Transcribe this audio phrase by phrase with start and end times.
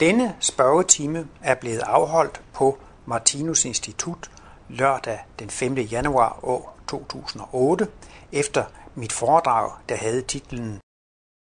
[0.00, 4.30] Denne spørgetime er blevet afholdt på Martinus Institut
[4.68, 5.74] lørdag den 5.
[5.74, 7.92] januar år 2008
[8.32, 10.80] efter mit foredrag, der havde titlen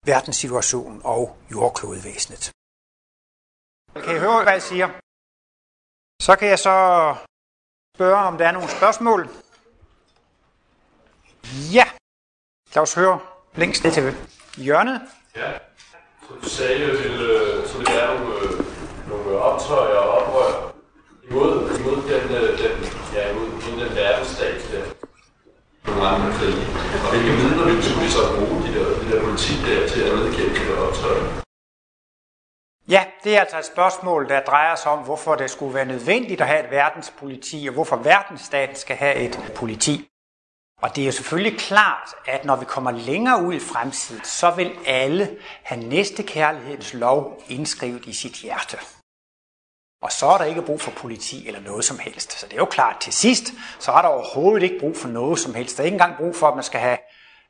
[0.07, 2.53] Verdenssituationen og jordklodevæsenet.
[4.05, 4.89] Kan I høre, hvad jeg siger?
[6.23, 6.77] Så kan jeg så
[7.97, 9.29] spørge, om der er nogle spørgsmål.
[11.77, 11.87] Ja,
[12.75, 13.21] lad os høre
[13.55, 14.03] længst ned til
[14.57, 15.01] hjørnet.
[15.37, 15.59] Ja,
[16.27, 18.51] så du sagde, at vil, øh, så vil der være nogle, øh,
[19.11, 20.53] nogle øh, optøjer og oprør
[21.29, 22.23] imod, imod den,
[22.63, 22.75] den,
[23.15, 24.85] ja, imod, imod den verdensstat der.
[25.87, 26.65] Nogle andre krige.
[27.05, 30.01] Og hvilke midler vil, skulle vi så bruge de der, de der politik der til
[30.03, 31.25] at nedkæmpe de der optøjer?
[32.89, 36.41] Ja, det er altså et spørgsmål, der drejer sig om, hvorfor det skulle være nødvendigt
[36.41, 40.09] at have et verdenspoliti, og hvorfor verdensstaten skal have et politi.
[40.83, 44.51] Og det er jo selvfølgelig klart, at når vi kommer længere ud i fremtiden, så
[44.51, 48.79] vil alle have næstekærlighedens lov indskrevet i sit hjerte.
[50.03, 52.41] Og så er der ikke brug for politi eller noget som helst.
[52.41, 55.39] Så det er jo klart, til sidst, så er der overhovedet ikke brug for noget
[55.39, 55.77] som helst.
[55.77, 56.99] Der er ikke engang brug for, at man skal have,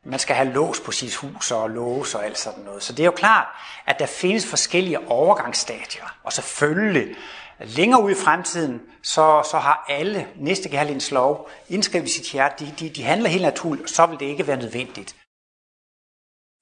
[0.05, 2.83] man skal have lås på sit hus og lås og alt sådan noget.
[2.83, 3.47] Så det er jo klart,
[3.86, 6.16] at der findes forskellige overgangsstadier.
[6.25, 7.16] Og selvfølgelig,
[7.58, 12.66] længere ud i fremtiden, så, så har alle næste kærlighedens lov indskrevet i sit hjerte.
[12.66, 15.16] De, de, de handler helt naturligt, og så vil det ikke være nødvendigt.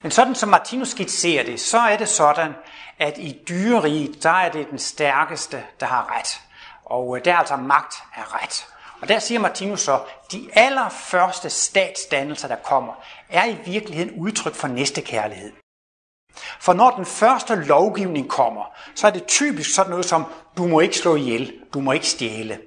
[0.03, 2.53] Men sådan som Martinus skitserer det, så er det sådan,
[2.99, 6.41] at i dyreriet, der er det den stærkeste, der har ret.
[6.85, 8.67] Og øh, der er altså magt er ret.
[9.01, 10.01] Og der siger Martinus så,
[10.33, 12.93] de allerførste statsdannelser, der kommer,
[13.29, 15.53] er i virkeligheden udtryk for næstekærlighed.
[16.61, 20.25] For når den første lovgivning kommer, så er det typisk sådan noget som,
[20.57, 22.59] du må ikke slå ihjel, du må ikke stjæle.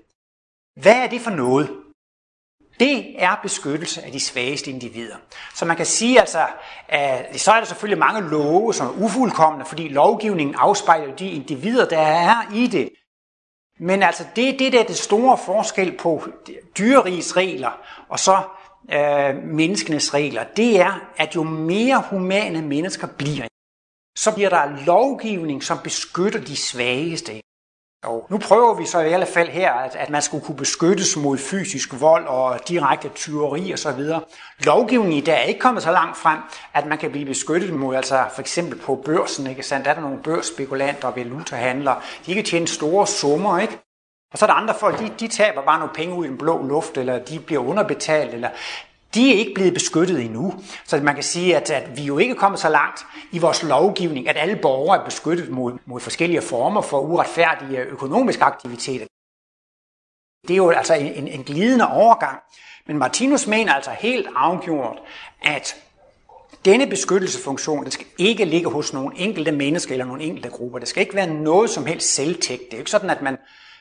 [0.81, 1.69] Hvad er det for noget?
[2.79, 5.15] Det er beskyttelse af de svageste individer.
[5.53, 6.47] Så man kan sige altså,
[6.87, 11.85] at så er der selvfølgelig mange love, som er ufuldkommende, fordi lovgivningen afspejler de individer,
[11.87, 12.89] der er i det.
[13.79, 16.23] Men altså det, det der er det store forskel på
[16.77, 18.41] dyrerigets regler og så
[18.93, 23.47] øh, menneskenes regler, det er, at jo mere humane mennesker bliver,
[24.17, 27.41] så bliver der lovgivning, som beskytter de svageste.
[28.03, 31.17] Og nu prøver vi så i alle fald her, at, at man skulle kunne beskyttes
[31.17, 34.21] mod fysisk vold og direkte tyveri og så videre.
[34.59, 36.39] Lovgivningen i dag er ikke kommet så langt frem,
[36.73, 39.85] at man kan blive beskyttet mod, altså for eksempel på børsen, ikke sandt?
[39.85, 42.01] Der er der nogle børsspekulanter og valutahandlere.
[42.25, 43.79] De kan tjene store summer, ikke?
[44.33, 46.37] Og så er der andre folk, de, de taber bare nogle penge ud i den
[46.37, 48.49] blå luft, eller de bliver underbetalt, eller
[49.15, 50.53] de er ikke blevet beskyttet endnu.
[50.85, 53.63] Så man kan sige, at, at vi jo ikke er kommet så langt i vores
[53.63, 59.05] lovgivning, at alle borgere er beskyttet mod, mod forskellige former for uretfærdige økonomiske aktiviteter.
[60.47, 62.39] Det er jo altså en, en glidende overgang.
[62.87, 64.97] Men Martinus mener altså helt afgjort,
[65.43, 65.75] at
[66.65, 70.79] denne beskyttelsesfunktion, den skal ikke ligge hos nogle enkelte mennesker eller nogle enkelte grupper.
[70.79, 72.61] Det skal ikke være noget som helst selvtægt.
[72.61, 73.37] Det er jo ikke sådan, at man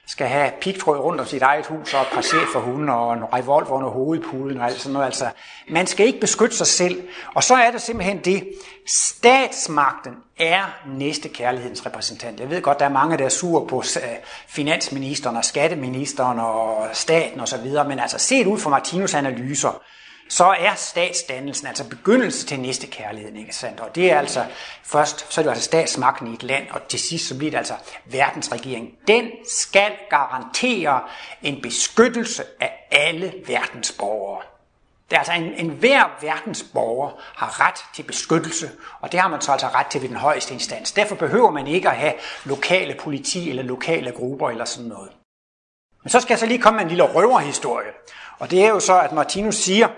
[0.06, 3.70] skal have pigtråd rundt om sit eget hus og passé for hunden og en revolver
[3.70, 5.06] under hovedpuden og alt sådan noget.
[5.06, 5.30] Altså,
[5.68, 7.08] man skal ikke beskytte sig selv.
[7.34, 8.48] Og så er det simpelthen det,
[8.86, 12.40] statsmagten er næste kærlighedens repræsentant.
[12.40, 14.02] Jeg ved godt, der er mange, der er sure på øh,
[14.48, 19.82] finansministeren og skatteministeren og staten osv., men altså set ud fra Martinus analyser,
[20.28, 23.80] så er statsdannelsen altså begyndelse til næste kærligheden, ikke sandt?
[23.80, 24.44] Og det er altså
[24.82, 27.58] først, så er det altså statsmagten i et land, og til sidst så bliver det
[27.58, 27.74] altså
[28.04, 28.98] verdensregering.
[29.08, 31.00] Den skal garantere
[31.42, 34.42] en beskyttelse af alle verdens borgere.
[35.10, 38.70] Det er altså en, en hver verdens borger har ret til beskyttelse,
[39.00, 40.92] og det har man så altså ret til ved den højeste instans.
[40.92, 42.12] Derfor behøver man ikke at have
[42.44, 45.10] lokale politi eller lokale grupper eller sådan noget.
[46.02, 47.90] Men så skal jeg så lige komme med en lille røverhistorie.
[48.38, 49.88] Og det er jo så, at Martinus siger,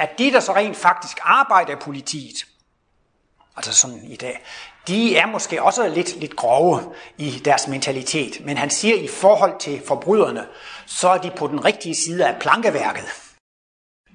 [0.00, 2.46] at de, der så rent faktisk arbejder i politiet,
[3.56, 4.44] altså sådan i dag,
[4.88, 8.44] de er måske også lidt, lidt grove i deres mentalitet.
[8.44, 10.46] Men han siger, at i forhold til forbryderne,
[10.86, 13.04] så er de på den rigtige side af plankeværket.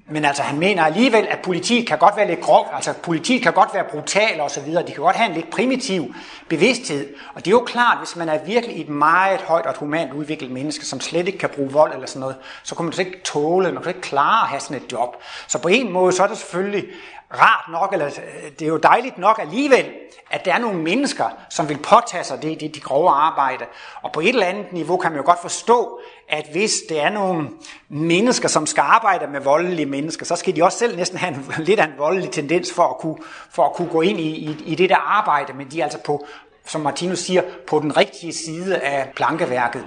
[0.10, 3.54] Men altså, han mener alligevel, at politiet kan godt være lidt grov, altså politiet kan
[3.54, 6.16] godt være brutal og så videre, de kan godt have en lidt primitiv
[6.50, 7.14] bevidsthed.
[7.34, 10.52] Og det er jo klart, hvis man er virkelig et meget højt og humant udviklet
[10.52, 13.72] menneske, som slet ikke kan bruge vold eller sådan noget, så kan man ikke tåle,
[13.72, 15.24] man kan ikke klare at have sådan et job.
[15.48, 16.86] Så på en måde, så er det selvfølgelig
[17.34, 19.86] rart nok, eller øh, det er jo dejligt nok alligevel,
[20.32, 23.66] at der er nogle mennesker, som vil påtage sig det, det de grove arbejde.
[24.02, 26.00] Og på et eller andet niveau kan man jo godt forstå,
[26.30, 27.50] at hvis det er nogle
[27.90, 31.46] mennesker, som skal arbejde med voldelige mennesker, så skal de også selv næsten have en,
[31.66, 33.18] lidt af en voldelig tendens for at kunne,
[33.52, 36.00] for at kunne gå ind i, i, i det der arbejde, men de er altså
[36.06, 36.26] på,
[36.66, 39.86] som Martinus siger, på den rigtige side af plankeværket.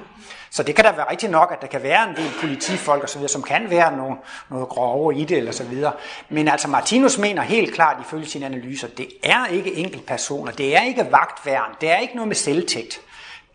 [0.51, 3.09] Så det kan da være rigtigt nok, at der kan være en del politifolk og
[3.09, 4.17] så videre, som kan være nogle,
[4.51, 5.93] noget grove i det eller så videre.
[6.29, 10.83] Men altså Martinus mener helt klart ifølge sine analyser, det er ikke personer, det er
[10.83, 13.01] ikke vagtværn, det er ikke noget med selvtægt.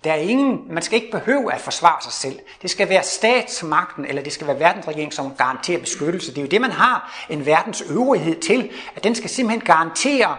[0.04, 2.40] Der er ingen, man skal ikke behøve at forsvare sig selv.
[2.62, 6.32] Det skal være statsmagten, eller det skal være verdensregeringen, som garanterer beskyttelse.
[6.32, 10.36] Det er jo det, man har en verdens øvrighed til, at den skal simpelthen garantere,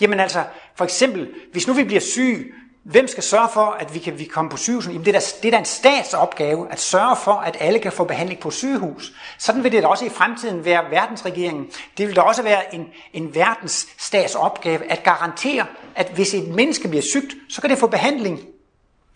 [0.00, 0.44] jamen altså,
[0.74, 2.44] for eksempel, hvis nu vi bliver syge,
[2.90, 4.92] Hvem skal sørge for, at vi kan vi komme på sygehuset?
[4.92, 7.92] Jamen, det, er da, det er da en statsopgave at sørge for, at alle kan
[7.92, 9.12] få behandling på sygehus.
[9.38, 11.66] Sådan vil det da også i fremtiden være verdensregeringen.
[11.98, 16.88] Det vil da også være en, en verdens statsopgave at garantere, at hvis et menneske
[16.88, 18.40] bliver sygt, så kan det få behandling.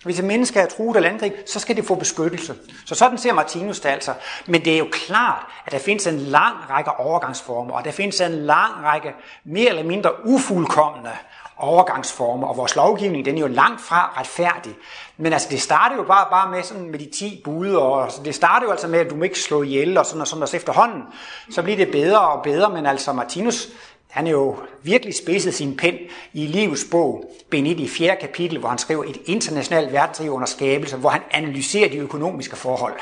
[0.05, 2.55] Hvis et menneske er truet eller angreb, så skal det få beskyttelse.
[2.87, 4.15] Så sådan ser Martinus det altså.
[4.47, 8.21] Men det er jo klart, at der findes en lang række overgangsformer, og der findes
[8.21, 9.15] en lang række
[9.45, 11.11] mere eller mindre ufuldkommende
[11.61, 14.75] overgangsformer, og vores lovgivning, den er jo langt fra retfærdig.
[15.17, 18.23] Men altså, det starter jo bare, bare med, sådan med de 10 bud, og altså,
[18.23, 20.43] det starter jo altså med, at du må ikke slå ihjel, og sådan og sådan,
[20.43, 21.03] og så efterhånden,
[21.51, 23.69] så bliver det bedre og bedre, men altså Martinus,
[24.11, 25.95] han er jo virkelig spidset sin pen
[26.33, 28.17] i livets bog, ben 1 i 4.
[28.21, 32.95] kapitel, hvor han skriver et internationalt verdensliv under skabelse, hvor han analyserer de økonomiske forhold.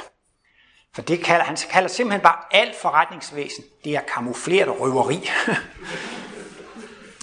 [0.94, 5.28] For det kalder, han kalder simpelthen bare alt forretningsvæsen, det er kamufleret røveri.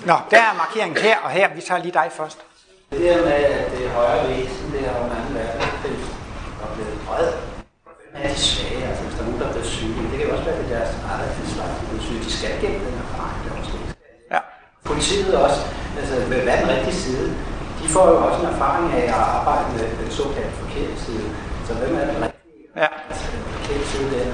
[0.04, 1.54] Nå, der er markeringen her og her.
[1.56, 2.40] Vi tager lige dig først.
[2.92, 5.98] Det der med, at det højere væsen, det har mange verdenskrig
[6.62, 7.30] og blevet bred.
[8.14, 8.84] Er de svage?
[8.90, 10.92] Altså, hvis der er nogen, der bliver syge, det kan jo også være, at deres
[11.12, 12.20] eget slag, de bliver syge.
[12.28, 13.72] De skal gennem den erfaring, der også
[14.34, 14.40] Ja.
[14.90, 15.60] Politiet også,
[16.00, 17.28] altså hvad er den rigtige side?
[17.82, 21.26] De får jo også en erfaring af at arbejde med den såkaldte forkerte side.
[21.68, 22.58] Så hvem er den rigtige?
[22.82, 22.88] Ja.
[23.10, 24.26] Altså, den forkerte side der.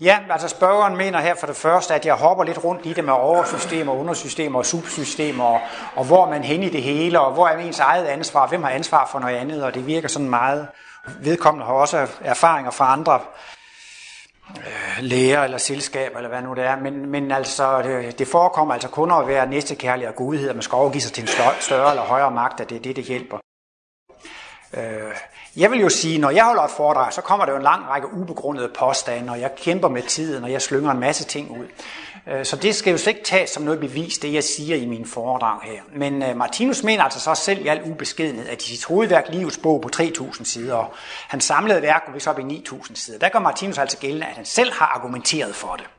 [0.00, 3.04] Ja, altså spørgeren mener her for det første, at jeg hopper lidt rundt i det
[3.04, 5.60] med oversystemer, undersystemer og subsystemer, og,
[5.96, 8.62] og hvor er man hen i det hele, og hvor er ens eget ansvar, hvem
[8.62, 10.68] har ansvar for noget andet, og det virker sådan meget.
[11.20, 13.20] Vedkommende har også erfaringer fra andre
[14.56, 18.74] øh, læger eller selskaber, eller hvad nu det er, men, men altså, det, det forekommer
[18.74, 21.54] altså kun at være næstekærlighed og godhed, at man skal overgive sig til en større,
[21.60, 23.38] større eller højere magt, at det er det, det hjælper.
[24.74, 24.82] Øh,
[25.56, 27.88] jeg vil jo sige, når jeg holder et foredrag, så kommer der jo en lang
[27.88, 31.66] række ubegrundede påstande, og jeg kæmper med tiden, og jeg slynger en masse ting ud.
[32.26, 34.86] Øh, så det skal jo slet ikke tages som noget bevis, det jeg siger i
[34.86, 35.80] min foredrag her.
[35.92, 39.58] Men øh, Martinus mener altså så selv i al ubeskedenhed, at i sit hovedværk Livets
[39.58, 40.94] bog på 3.000 sider, og
[41.28, 44.36] hans samlede værk går vist op i 9.000 sider, der gør Martinus altså gældende, at
[44.36, 45.97] han selv har argumenteret for det.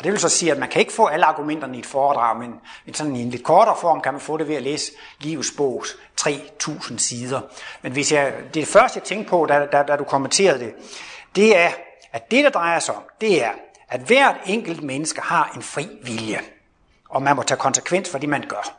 [0.00, 2.36] Og det vil så sige, at man kan ikke få alle argumenterne i et foredrag,
[2.36, 2.60] men
[2.92, 5.96] sådan i en lidt kortere form kan man få det ved at læse Livets bogs
[6.20, 7.40] 3.000 sider.
[7.82, 10.74] Men hvis jeg, det første, jeg tænkte på, da, da, da du kommenterede det,
[11.36, 11.70] det er,
[12.12, 13.50] at det, der drejer sig om, det er,
[13.88, 16.40] at hvert enkelt menneske har en fri vilje.
[17.08, 18.76] Og man må tage konsekvens for det, man gør.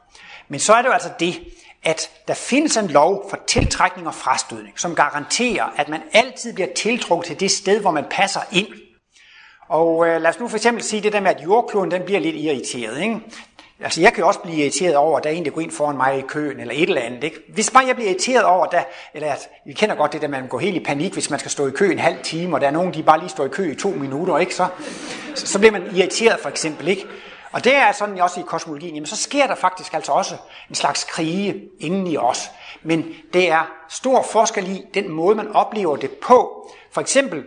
[0.48, 1.40] Men så er det jo altså det,
[1.84, 6.74] at der findes en lov for tiltrækning og frastødning, som garanterer, at man altid bliver
[6.76, 8.68] tiltrukket til det sted, hvor man passer ind.
[9.72, 12.20] Og øh, lad os nu for eksempel sige det der med, at jordkloden den bliver
[12.20, 13.02] lidt irriteret.
[13.02, 13.20] Ikke?
[13.80, 15.72] Altså jeg kan jo også blive irriteret over, at der er en, der går ind
[15.72, 17.24] foran mig i køen, eller et eller andet.
[17.24, 17.38] Ikke?
[17.54, 18.82] Hvis bare jeg bliver irriteret over, der,
[19.14, 21.52] eller at, vi kender godt det der, man går helt i panik, hvis man skal
[21.52, 23.50] stå i kø en halv time, og der er nogen, de bare lige står i
[23.50, 24.56] kø i to minutter, ikke?
[24.56, 24.68] Så,
[25.36, 26.88] så, så bliver man irriteret for eksempel.
[26.88, 27.06] Ikke?
[27.52, 30.36] Og det er sådan også i kosmologien, jamen så sker der faktisk altså også
[30.70, 32.52] en slags krige inden i os.
[32.84, 36.68] Men det er stor forskel i den måde, man oplever det på.
[36.92, 37.44] For eksempel,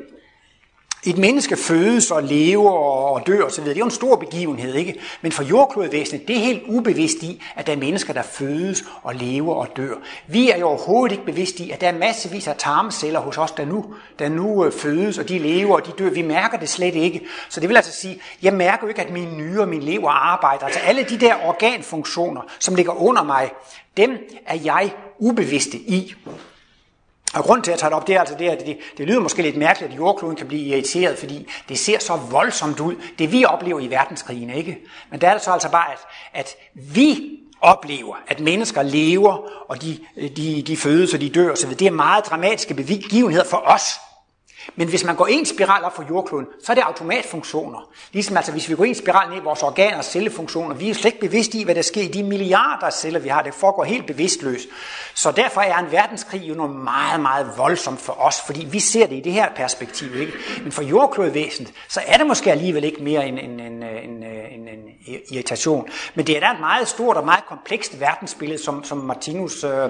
[1.07, 5.01] et menneske fødes og lever og dør osv., det er jo en stor begivenhed, ikke?
[5.23, 9.15] Men for jordklodvæsenet, det er helt ubevidst i, at der er mennesker, der fødes og
[9.15, 9.95] lever og dør.
[10.27, 13.53] Vi er jo overhovedet ikke bevidst i, at der er massevis af tarmceller hos os,
[13.53, 16.11] der nu, der nu øh, fødes, og de lever og de dør.
[16.11, 17.21] Vi mærker det slet ikke.
[17.49, 20.11] Så det vil altså sige, jeg mærker jo ikke, at mine nyre og min lever
[20.11, 20.65] arbejder.
[20.65, 23.51] Altså alle de der organfunktioner, som ligger under mig,
[23.97, 26.15] dem er jeg ubevidste i.
[27.35, 29.21] Og grund til at tage det op, det er altså det, at det, det lyder
[29.21, 33.33] måske lidt mærkeligt, at jordkloden kan blive irriteret, fordi det ser så voldsomt ud, det
[33.33, 34.79] vi oplever i verdenskrigen, ikke?
[35.11, 35.99] Men det er altså altså bare, at,
[36.33, 39.39] at vi oplever, at mennesker lever,
[39.69, 39.99] og de,
[40.37, 41.71] de, de fødes og de dør osv.
[41.71, 43.83] Det er meget dramatiske begivenheder for os.
[44.77, 47.89] Men hvis man går en spiral op for jordkloden, så er det automatfunktioner.
[48.13, 50.95] Ligesom altså, hvis vi går en spiral ned i vores organer og cellefunktioner, vi er
[50.95, 53.43] slet ikke bevidste i, hvad der sker i de milliarder af celler, vi har.
[53.43, 54.69] Det foregår helt bevidstløst.
[55.15, 59.07] Så derfor er en verdenskrig jo noget meget, meget voldsomt for os, fordi vi ser
[59.07, 60.21] det i det her perspektiv.
[60.21, 60.33] Ikke?
[60.63, 64.69] Men for jordklodvæsenet, så er det måske alligevel ikke mere en, en, en, en, en,
[64.69, 64.79] en
[65.31, 65.89] irritation.
[66.15, 69.85] Men det er da et meget stort og meget komplekst verdensbillede, som, som Martinus øh,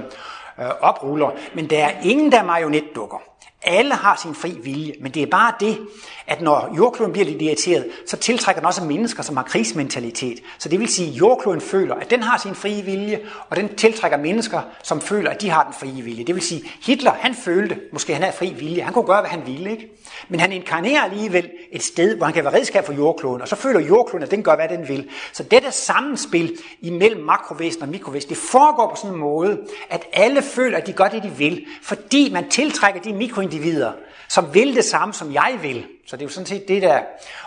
[0.60, 1.30] øh, opruller.
[1.54, 3.33] Men der er ingen, der er marionetdukker.
[3.64, 5.78] Alle har sin fri vilje, men det er bare det,
[6.26, 10.40] at når jordkloden bliver lidt irriteret, så tiltrækker den også mennesker, som har krigsmentalitet.
[10.59, 13.76] Så det vil sige, at jordkloden føler, at den har sin frie vilje, og den
[13.76, 16.25] tiltrækker mennesker, som føler, at de har den frie vilje.
[16.25, 19.30] Det vil sige, Hitler, han følte, måske han havde fri vilje, han kunne gøre, hvad
[19.30, 19.88] han ville, ikke?
[20.28, 23.56] Men han inkarnerer alligevel et sted, hvor han kan være redskab for jordkloden, og så
[23.56, 25.09] føler jordkloden, at den gør, hvad den vil.
[25.33, 30.42] Så dette sammenspil imellem makrovæsen og mikrovæsen, det foregår på sådan en måde, at alle
[30.42, 33.92] føler, at de gør det, de vil, fordi man tiltrækker de mikroindivider,
[34.28, 35.87] som vil det samme, som jeg vil.
[36.06, 37.00] Så det er jo sådan set det der.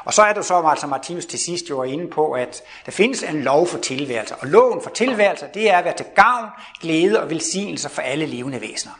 [0.06, 2.92] Og så er det så, altså Martinus til sidst jo er inde på, at der
[2.92, 4.36] findes en lov for tilværelse.
[4.36, 6.50] Og loven for tilværelse, det er at være til gavn,
[6.82, 8.94] glæde og velsignelse for alle levende væsener.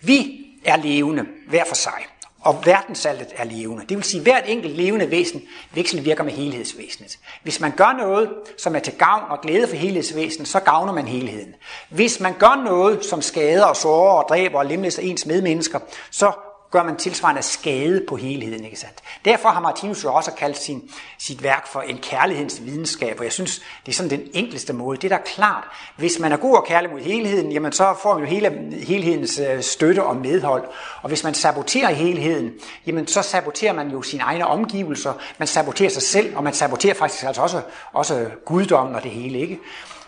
[0.00, 2.06] Vi er levende hver for sig
[2.48, 3.84] og verdensaltet er levende.
[3.88, 5.42] Det vil sige, at hvert enkelt levende væsen
[5.74, 7.18] vekselvirker med helhedsvæsenet.
[7.42, 11.08] Hvis man gør noget, som er til gavn og glæde for helhedsvæsenet, så gavner man
[11.08, 11.54] helheden.
[11.90, 15.78] Hvis man gør noget, som skader og sårer og dræber og lemlæster ens medmennesker,
[16.10, 16.32] så
[16.70, 18.64] gør man tilsvarende skade på helheden.
[18.64, 18.94] Ikke sandt?
[19.24, 23.32] Derfor har Martinus jo også kaldt sin, sit værk for en kærlighedens videnskab, og jeg
[23.32, 24.98] synes, det er sådan den enkleste måde.
[24.98, 25.64] Det er da klart,
[25.96, 29.38] hvis man er god og kærlig mod helheden, jamen så får man jo hele, helhedens
[29.38, 30.64] øh, støtte og medhold.
[31.02, 32.52] Og hvis man saboterer helheden,
[32.86, 36.94] jamen så saboterer man jo sine egne omgivelser, man saboterer sig selv, og man saboterer
[36.94, 39.38] faktisk altså også, også guddommen og det hele.
[39.38, 39.58] ikke?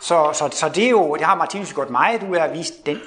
[0.00, 2.72] Så, så, så det er jo, det har Martinus gjort meget ud af at vise
[2.86, 2.98] den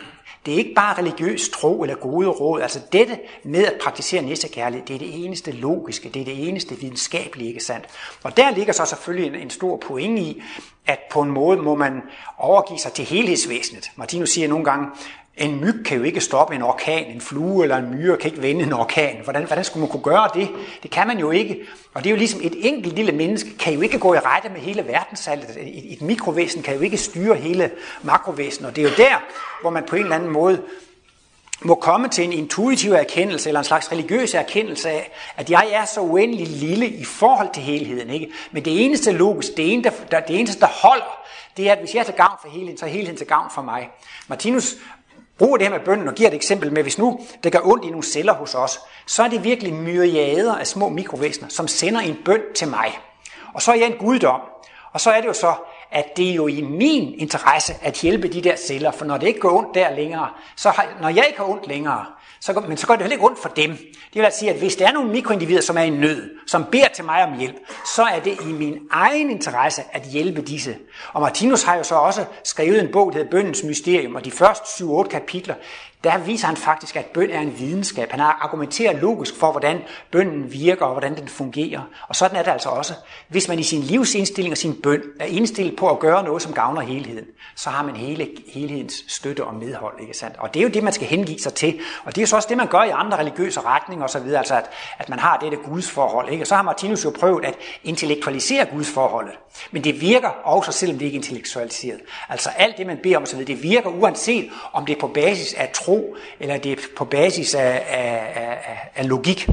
[0.46, 2.62] det er ikke bare religiøs tro eller gode råd.
[2.62, 6.76] Altså dette med at praktisere næstekærlighed, det er det eneste logiske, det er det eneste
[6.76, 7.86] videnskabelige, ikke sandt?
[8.24, 10.44] Og der ligger så selvfølgelig en, en stor pointe i,
[10.86, 12.02] at på en måde må man
[12.38, 13.92] overgive sig til helhedsvæsenet.
[13.96, 14.88] Martinus siger nogle gange,
[15.38, 18.42] en myg kan jo ikke stoppe en orkan, en flue eller en myre kan ikke
[18.42, 19.16] vende en orkan.
[19.24, 20.50] Hvordan, hvordan skulle man kunne gøre det?
[20.84, 21.60] Det kan man jo ikke.
[21.94, 24.50] Og det er jo ligesom et enkelt lille menneske kan jo ikke gå i rette
[24.50, 25.50] med hele verdenssalget.
[25.50, 27.72] Et, et mikrovæsen kan jo ikke styre hele
[28.02, 28.66] makrovæsen.
[28.66, 29.24] Og det er jo der,
[29.62, 30.62] hvor man på en eller anden måde
[31.62, 35.86] må komme til en intuitiv erkendelse, eller en slags religiøs erkendelse af, at jeg er
[35.86, 38.10] så uendelig lille i forhold til helheden.
[38.10, 38.32] Ikke?
[38.52, 41.20] Men det eneste logisk, det eneste, der, det eneste, der holder,
[41.58, 43.52] det er, at hvis jeg er til gavn for helheden, så er helheden til gavn
[43.56, 43.90] for mig.
[44.28, 44.75] Martinus
[45.38, 47.86] bruger det her med bønden og giver et eksempel med, hvis nu det gør ondt
[47.86, 52.02] i nogle celler hos os, så er det virkelig myriader af små mikrovæsener, som sender
[52.02, 53.00] en bøn til mig.
[53.54, 54.42] Og så er jeg en guddom.
[54.92, 55.54] Og så er det jo så,
[55.92, 59.28] at det er jo i min interesse at hjælpe de der celler, for når det
[59.28, 62.06] ikke går ondt der længere, så har, når jeg ikke har ondt længere,
[62.46, 63.72] så, men så går det heller ikke ondt for dem.
[63.72, 66.66] Det vil altså sige, at hvis der er nogle mikroindivider, som er i nød, som
[66.72, 67.56] beder til mig om hjælp,
[67.96, 70.76] så er det i min egen interesse at hjælpe disse.
[71.14, 74.32] Og Martinus har jo så også skrevet en bog, der hedder Bøndens Mysterium, og de
[74.32, 75.56] første 7-8 kapitler,
[76.04, 78.12] der viser han faktisk, at bøn er en videnskab.
[78.12, 79.82] Han argumenterer logisk for, hvordan
[80.12, 81.82] bønnen virker og hvordan den fungerer.
[82.08, 82.94] Og sådan er det altså også.
[83.28, 86.54] Hvis man i sin livsindstilling og sin bøn er indstillet på at gøre noget, som
[86.54, 90.02] gavner helheden, så har man hele helhedens støtte og medhold.
[90.02, 90.38] Ikke sandt?
[90.40, 91.80] Og det er jo det, man skal hengive sig til.
[92.06, 94.70] Og det er så også det, man gør i andre religiøse retninger osv., altså at,
[94.98, 96.30] at man har dette gudsforhold.
[96.30, 96.44] Ikke?
[96.44, 99.34] Og så har Martinus jo prøvet at intellektualisere gudsforholdet.
[99.72, 102.00] Men det virker også, selvom det ikke er intellektualiseret.
[102.30, 105.54] Altså alt det, man beder om osv., det virker uanset om det er på basis
[105.54, 109.48] af tro tro, eller det er på basis af, af, af, af logik.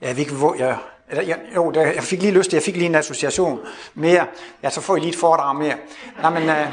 [0.00, 0.76] Jeg ved ikke, hvor jeg...
[1.10, 3.60] Eller, jeg, jo, der, jeg fik lige lyst til, jeg fik lige en association
[3.94, 4.26] mere.
[4.62, 5.74] Ja, så får I lige et foredrag mere.
[6.22, 6.66] Nej, men, øh,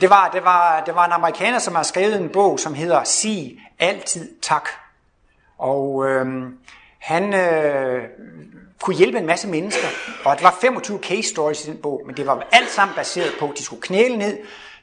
[0.00, 3.04] det, var, det, var, det var en amerikaner, som har skrevet en bog, som hedder
[3.04, 4.68] Sig altid tak.
[5.58, 6.26] Og øh,
[6.98, 8.02] han øh,
[8.82, 9.88] kunne hjælpe en masse mennesker,
[10.24, 13.32] og det var 25 case stories i den bog, men det var alt sammen baseret
[13.38, 14.38] på, at de skulle knæle ned,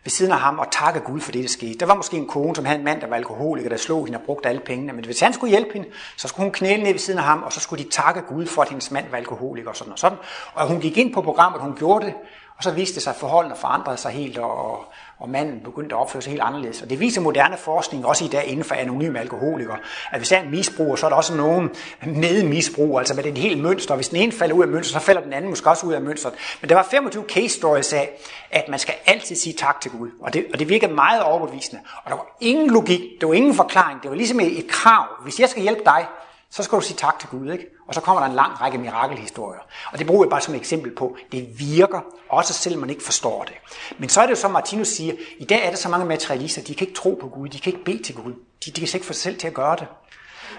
[0.08, 1.80] ved siden af ham og takke Gud for det, der skete.
[1.80, 4.20] Der var måske en kone, som havde en mand, der var alkoholiker, der slog hende
[4.20, 4.94] og brugte alle pengene.
[4.94, 5.88] Men hvis han skulle hjælpe hende,
[6.18, 8.46] så skulle hun knæle ned ved siden af ham, og så skulle de takke Gud
[8.46, 10.18] for, at hendes mand var alkoholiker og sådan og sådan.
[10.54, 12.14] Og hun gik ind på programmet, hun gjorde det,
[12.58, 14.86] og så viste det sig, at forholdene forandrede sig helt, og,
[15.20, 16.82] og manden begyndte at opføre sig helt anderledes.
[16.82, 19.78] Og det viser moderne forskning, også i dag inden for anonyme alkoholikere,
[20.12, 21.70] at hvis der er en misbruger, så er der også nogen
[22.06, 23.96] med misbrug, altså med det helt mønster.
[23.96, 26.02] Hvis den ene falder ud af mønstret, så falder den anden måske også ud af
[26.02, 26.34] mønstret.
[26.62, 28.10] Men der var 25 case stories af,
[28.52, 30.10] at man skal altid sige tak til Gud.
[30.22, 31.82] Og det, og det virkede meget overbevisende.
[32.04, 35.06] Og der var ingen logik, der var ingen forklaring, det var ligesom et krav.
[35.24, 36.06] Hvis jeg skal hjælpe dig,
[36.52, 37.66] så skal du sige tak til Gud, ikke?
[37.88, 39.60] Og så kommer der en lang række mirakelhistorier.
[39.92, 41.18] Og det bruger jeg bare som et eksempel på.
[41.32, 43.54] Det virker, også selvom man ikke forstår det.
[44.00, 46.62] Men så er det jo som Martinus siger, i dag er der så mange materialister,
[46.62, 48.34] de kan ikke tro på Gud, de kan ikke bede til Gud.
[48.66, 49.88] De, de kan ikke få sig selv til at gøre det.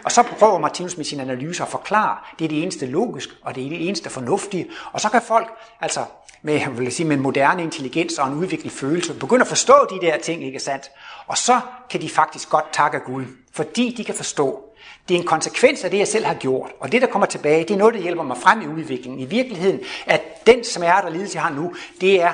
[0.05, 3.55] Og så prøver Martinus med sin analyse at forklare, det er det eneste logisk, og
[3.55, 4.71] det er det eneste fornuftige.
[4.93, 5.49] Og så kan folk,
[5.81, 6.05] altså
[6.43, 9.75] med, vil jeg sige, med en moderne intelligens og en udviklet følelse, begynde at forstå
[9.91, 10.91] de der ting, ikke sandt?
[11.27, 14.65] Og så kan de faktisk godt takke Gud, fordi de kan forstå,
[15.09, 16.71] det er en konsekvens af det, jeg selv har gjort.
[16.81, 19.21] Og det, der kommer tilbage, det er noget, der hjælper mig frem i udviklingen.
[19.21, 22.33] I virkeligheden, at den smerte og lidelse, jeg har nu, det er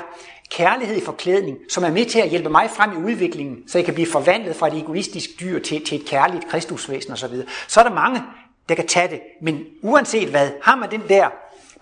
[0.51, 3.85] kærlighed i forklædning, som er med til at hjælpe mig frem i udviklingen, så jeg
[3.85, 7.33] kan blive forvandlet fra et egoistisk dyr til, til et kærligt kristusvæsen osv.
[7.67, 8.21] Så er der mange,
[8.69, 9.19] der kan tage det.
[9.41, 11.29] Men uanset hvad, har man den der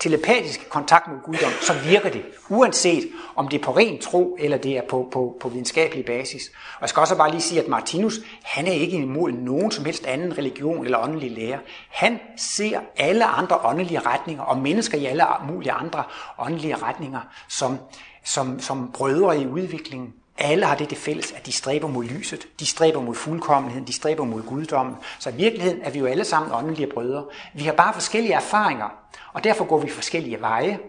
[0.03, 3.03] telepatiske kontakt med guddom, så virker det, uanset
[3.35, 6.51] om det er på ren tro, eller det er på, på, på videnskabelig basis.
[6.75, 9.85] Og jeg skal også bare lige sige, at Martinus, han er ikke imod nogen som
[9.85, 11.59] helst anden religion eller åndelig lære.
[11.89, 16.03] Han ser alle andre åndelige retninger, og mennesker i alle mulige andre
[16.39, 17.77] åndelige retninger, som,
[18.23, 22.47] som, som brødre i udviklingen alle har det det fælles, at de stræber mod lyset,
[22.59, 24.95] de stræber mod fuldkommenheden, de stræber mod guddommen.
[25.19, 27.25] Så i virkeligheden er vi jo alle sammen åndelige brødre.
[27.53, 28.89] Vi har bare forskellige erfaringer,
[29.33, 30.79] og derfor går vi forskellige veje.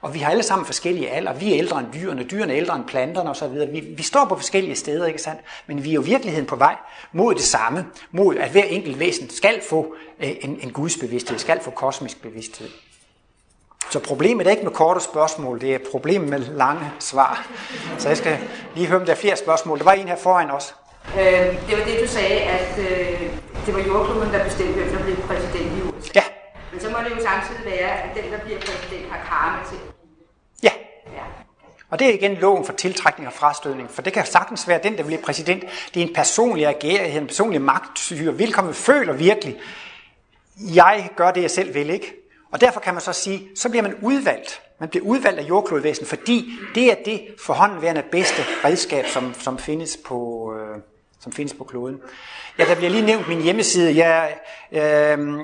[0.00, 1.34] Og vi har alle sammen forskellige alder.
[1.34, 3.72] Vi er ældre end dyrene, dyrene er ældre end planterne osv.
[3.72, 5.40] Vi, vi står på forskellige steder, ikke sandt?
[5.66, 6.76] Men vi er jo i virkeligheden på vej
[7.12, 7.86] mod det samme.
[8.10, 12.68] Mod at hver enkelt væsen skal få øh, en, en gudsbevidsthed, skal få kosmisk bevidsthed.
[13.90, 17.46] Så problemet er ikke med korte spørgsmål, det er problemet med lange svar.
[17.98, 18.38] Så jeg skal
[18.74, 19.78] lige høre, om der er flere spørgsmål.
[19.78, 20.74] Der var en her foran os.
[21.18, 21.22] Øh,
[21.68, 23.20] det var det, du sagde, at øh,
[23.66, 26.10] det var jordkloden, der bestemte, hvem der blev præsident i USA.
[26.14, 26.22] Ja.
[26.72, 29.78] Men så må det jo samtidig være, at den, der bliver præsident, har karma til.
[30.62, 30.72] Ja.
[31.06, 31.24] Ja.
[31.90, 34.96] Og det er igen loven for tiltrækning og frastødning, for det kan sagtens være den,
[34.96, 35.64] der bliver præsident.
[35.94, 38.38] Det er en personlig agerighed, en personlig magtsyre.
[38.38, 39.60] Velkommen føler virkelig,
[40.74, 42.19] jeg gør det, jeg selv vil, ikke?
[42.52, 44.62] Og derfor kan man så sige, så bliver man udvalgt.
[44.78, 49.98] Man bliver udvalgt af jordklodvæsen, fordi det er det forhåndværende bedste redskab, som, som, findes
[50.06, 50.78] på, øh,
[51.20, 52.00] som findes på kloden.
[52.58, 53.96] Ja, der bliver lige nævnt min hjemmeside.
[53.96, 54.38] Jeg,
[54.72, 54.78] øh,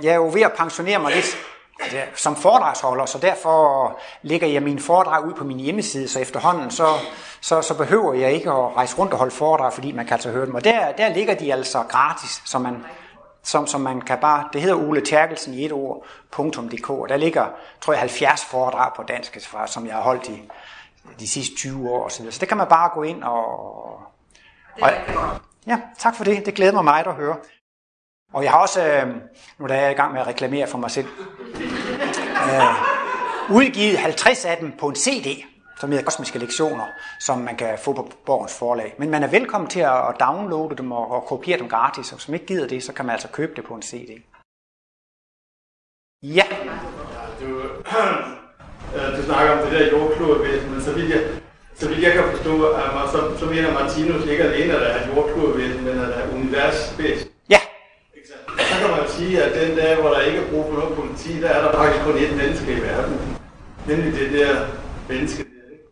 [0.05, 1.39] jeg er jo ved at pensionere mig lidt
[2.15, 6.87] som foredragsholder, så derfor lægger jeg mine foredrag ud på min hjemmeside, så efterhånden så,
[7.41, 10.31] så, så behøver jeg ikke at rejse rundt og holde foredrag, fordi man kan altså
[10.31, 10.55] høre dem.
[10.55, 12.85] Og der, der ligger de altså gratis, så man,
[13.47, 17.47] som, som man kan bare, det hedder Ole Terkelsen i et ord.dk, og der ligger,
[17.81, 20.43] tror jeg, 70 foredrag på dansk, som jeg har holdt i
[21.21, 22.09] de sidste 20 år.
[22.09, 23.93] Så, så det kan man bare gå ind og...
[24.83, 24.91] og
[25.67, 26.47] ja, tak for det.
[26.47, 27.37] Det glæder mig meget at høre.
[28.33, 29.09] Og jeg har også, øh,
[29.59, 31.07] nu er jeg i gang med at reklamere for mig selv,
[32.53, 32.75] øh,
[33.51, 35.45] udgivet 50 af dem på en CD
[35.81, 36.87] som hedder Kosmiske Lektioner,
[37.21, 38.95] som man kan få på Borgens forlag.
[38.99, 42.29] Men man er velkommen til at downloade dem og, og kopiere dem gratis, og hvis
[42.29, 44.23] man ikke gider det, så kan man altså købe det på en CD.
[46.23, 46.45] Ja.
[47.41, 47.47] Du,
[49.17, 51.23] du snakker om det der jordklodevæsen, men så vidt jeg,
[51.75, 55.15] så vidt jeg kan forstå, at så, så mener Martinus ikke alene, at der er
[55.15, 57.31] jordklodevæsen, men at der er universvæsen.
[57.51, 57.61] Ja.
[58.59, 61.41] Så kan man sige, at den dag, hvor der ikke er brug for noget politi,
[61.41, 63.39] der er der faktisk kun ét menneske i verden.
[63.87, 64.67] Nemlig det der
[65.09, 65.45] menneske,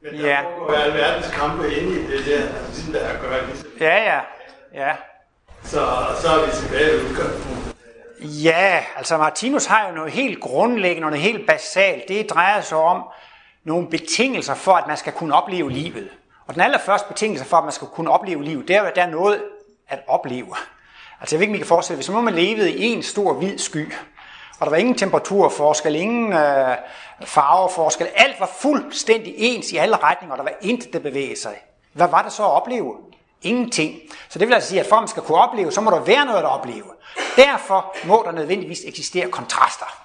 [0.05, 0.43] men der Ja.
[0.43, 3.69] foregår alverdens kampe inde i det der, ligesom der er gør ligesom.
[3.81, 4.21] Ja, ja.
[4.75, 4.93] Ja.
[5.63, 5.79] Så,
[6.21, 7.75] så er vi tilbage ved udgangspunktet.
[8.21, 12.09] Ja, altså Martinus har jo noget helt grundlæggende, noget helt basalt.
[12.09, 13.03] Det drejer sig om
[13.65, 16.09] nogle betingelser for, at man skal kunne opleve livet.
[16.47, 19.03] Og den allerførste betingelse for, at man skal kunne opleve livet, det er, at der
[19.03, 19.43] er noget
[19.89, 20.55] at opleve.
[21.21, 23.33] Altså jeg ved ikke, om I kan forestille hvis nu man levede i en stor
[23.33, 23.93] hvid sky,
[24.61, 26.77] og der var ingen temperaturforskel, ingen øh,
[27.25, 31.55] farveforskel, alt var fuldstændig ens i alle retninger, og der var intet, der bevægede sig.
[31.93, 32.95] Hvad var det så at opleve?
[33.43, 34.01] Ingenting.
[34.29, 36.01] Så det vil altså sige, at for at man skal kunne opleve, så må der
[36.01, 36.85] være noget at opleve.
[37.37, 40.04] Derfor må der nødvendigvis eksistere kontraster.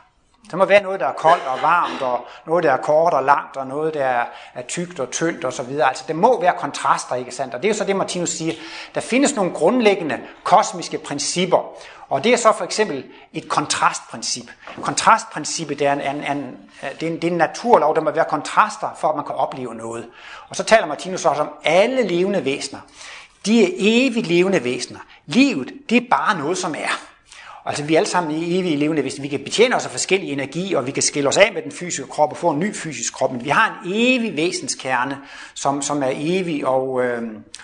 [0.52, 3.24] Der må være noget, der er koldt og varmt, og noget, der er kort og
[3.24, 5.88] langt, og noget, der er, er tykt og tyndt og så videre.
[5.88, 7.54] Altså, det må være kontraster, ikke sandt?
[7.54, 8.54] Og det er jo så det, Martinus siger.
[8.96, 11.74] Der findes nogle grundlæggende kosmiske principper,
[12.10, 14.52] og det er så for eksempel et kontrastprincip.
[14.82, 16.58] Kontrastprincippet det er en, en, en,
[17.00, 19.36] det er en, det er en naturlov, der må være kontraster, for at man kan
[19.36, 20.08] opleve noget.
[20.50, 22.80] Og så taler Martinus også om alle levende væsener.
[23.46, 25.00] De er evigt levende væsener.
[25.26, 27.09] Livet, det er bare noget, som er.
[27.66, 29.22] Altså vi er alle sammen i evige levende væsener.
[29.22, 31.72] Vi kan betjene os af forskellige energi, og vi kan skille os af med den
[31.72, 33.32] fysiske krop og få en ny fysisk krop.
[33.32, 35.18] Men vi har en evig væsenskerne,
[35.54, 37.24] som, som er evig og, øh,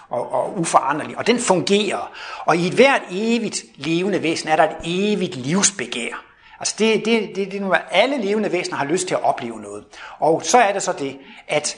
[0.10, 1.18] og, og uforanderlig.
[1.18, 2.12] Og den fungerer.
[2.46, 6.26] Og i et hvert evigt levende væsen er der et evigt livsbegær.
[6.60, 9.62] Altså det, det, det, det er nu, alle levende væsener har lyst til at opleve
[9.62, 9.86] noget.
[10.20, 11.78] Og så er det så det, at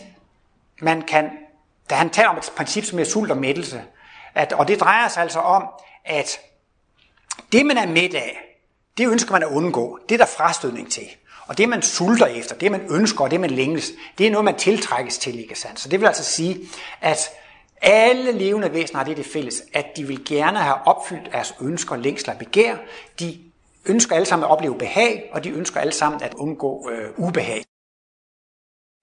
[0.82, 1.30] man kan,
[1.90, 3.82] da han taler om et princip, som er sult og mættelse,
[4.36, 5.64] at, og det drejer sig altså om,
[6.06, 6.40] at
[7.52, 8.38] det, man er midt af,
[8.98, 10.00] det ønsker man at undgå.
[10.10, 11.08] Det er der frastødning til.
[11.48, 14.46] Og det, man sulter efter, det, man ønsker, og det, man længes, det er noget,
[14.46, 15.80] man tiltrækkes til, ikke sandt?
[15.80, 16.60] Så det vil altså sige,
[17.02, 17.30] at
[17.82, 21.96] alle levende væsener har det det fælles, at de vil gerne have opfyldt deres ønsker,
[21.96, 22.76] længsler og begær.
[23.20, 23.40] De
[23.86, 27.64] ønsker alle sammen at opleve behag, og de ønsker alle sammen at undgå øh, ubehag.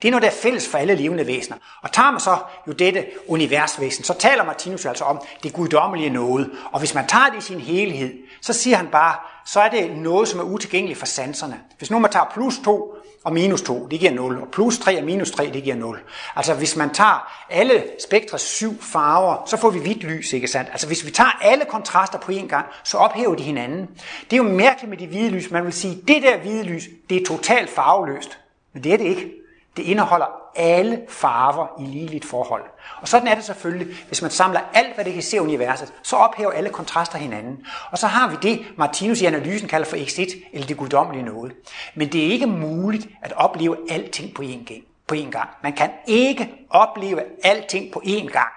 [0.04, 1.56] Det er noget, der er fælles for alle levende væsener.
[1.82, 2.36] Og tager man så
[2.66, 6.50] jo dette universvæsen, så taler Martinus altså om det guddommelige noget.
[6.72, 9.14] Og hvis man tager det i sin helhed, så siger han bare,
[9.46, 11.60] så er det noget, som er utilgængeligt for sanserne.
[11.78, 14.98] Hvis nu man tager plus 2 og minus 2, det giver 0, og plus 3
[14.98, 16.00] og minus 3, det giver 0.
[16.36, 20.68] Altså hvis man tager alle spektres syv farver, så får vi hvidt lys, ikke sandt?
[20.72, 23.88] Altså hvis vi tager alle kontraster på én gang, så ophæver de hinanden.
[24.30, 25.50] Det er jo mærkeligt med det hvide lys.
[25.50, 28.38] Man vil sige, det der hvide lys, det er totalt farveløst.
[28.72, 29.43] Men det er det ikke.
[29.76, 32.62] Det indeholder alle farver i ligeligt forhold.
[33.00, 35.92] Og sådan er det selvfølgelig, hvis man samler alt, hvad det kan se i universet,
[36.02, 37.66] så ophæver alle kontraster hinanden.
[37.90, 41.52] Og så har vi det, Martinus i analysen kalder for X1, eller det guddommelige noget.
[41.94, 44.82] Men det er ikke muligt at opleve alting på én gang.
[45.06, 45.48] På én gang.
[45.62, 48.52] Man kan ikke opleve alting på én gang.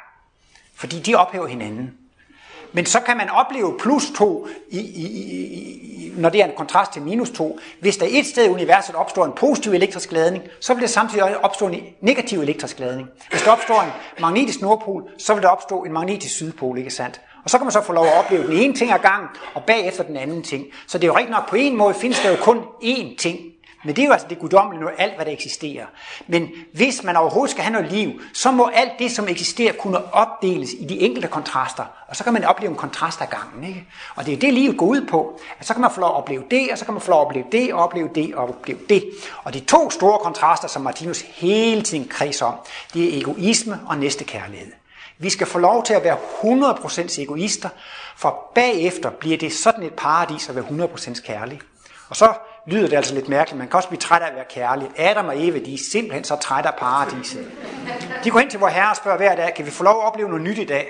[0.75, 2.06] fordi de ophæver hinanden.
[2.73, 6.93] Men så kan man opleve plus 2, i, i, i, når det er en kontrast
[6.93, 7.59] til minus 2.
[7.79, 11.43] Hvis der et sted i universet opstår en positiv elektrisk ladning, så vil der samtidig
[11.43, 13.07] opstå en negativ elektrisk ladning.
[13.29, 17.21] Hvis der opstår en magnetisk nordpol, så vil der opstå en magnetisk sydpol, ikke sandt?
[17.43, 19.63] Og så kan man så få lov at opleve den ene ting ad gangen, og
[19.63, 20.65] bagefter den anden ting.
[20.87, 23.39] Så det er jo rigtigt nok, på en måde findes der jo kun én ting,
[23.85, 25.85] men det er jo altså det guddommelige nu, alt hvad der eksisterer.
[26.27, 30.13] Men hvis man overhovedet skal have noget liv, så må alt det, som eksisterer, kunne
[30.13, 31.83] opdeles i de enkelte kontraster.
[32.07, 33.63] Og så kan man opleve en kontrast af gangen.
[33.63, 33.85] Ikke?
[34.15, 35.39] Og det er det, livet går ud på.
[35.59, 37.21] At så kan man få lov at opleve det, og så kan man få lov
[37.21, 39.09] at opleve det, og opleve det, og opleve det.
[39.43, 42.55] Og de to store kontraster, som Martinus hele tiden kredser om,
[42.93, 44.71] det er egoisme og næstekærlighed.
[45.17, 47.69] Vi skal få lov til at være 100% egoister,
[48.17, 51.59] for bagefter bliver det sådan et paradis at være 100% kærlig.
[52.09, 52.33] Og så
[52.67, 53.57] lyder det altså lidt mærkeligt.
[53.57, 54.89] Man kan også blive træt af at være kærlig.
[54.97, 57.51] Adam og Eva, de er simpelthen så trætte af paradiset.
[58.23, 60.05] De går hen til vor herre og spørger hver dag, kan vi få lov at
[60.07, 60.87] opleve noget nyt i dag?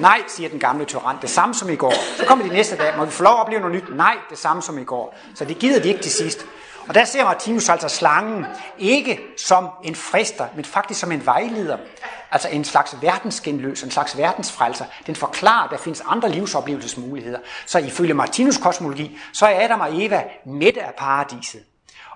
[0.00, 1.16] Nej, siger den gamle tyran.
[1.22, 1.94] Det samme som i går.
[2.16, 2.94] Så kommer de næste dag.
[2.96, 3.96] Må vi få lov at opleve noget nyt?
[3.96, 5.16] Nej, det samme som i går.
[5.34, 6.46] Så det gider de ikke til sidst.
[6.88, 8.46] Og der ser Martinus altså slangen
[8.78, 11.76] ikke som en frister, men faktisk som en vejleder.
[12.30, 14.84] Altså en slags verdensgenløs, en slags verdensfrelser.
[15.06, 17.38] Den forklarer, at der findes andre livsoplevelsesmuligheder.
[17.66, 21.62] Så ifølge Martinus kosmologi, så er Adam og Eva midt af paradiset.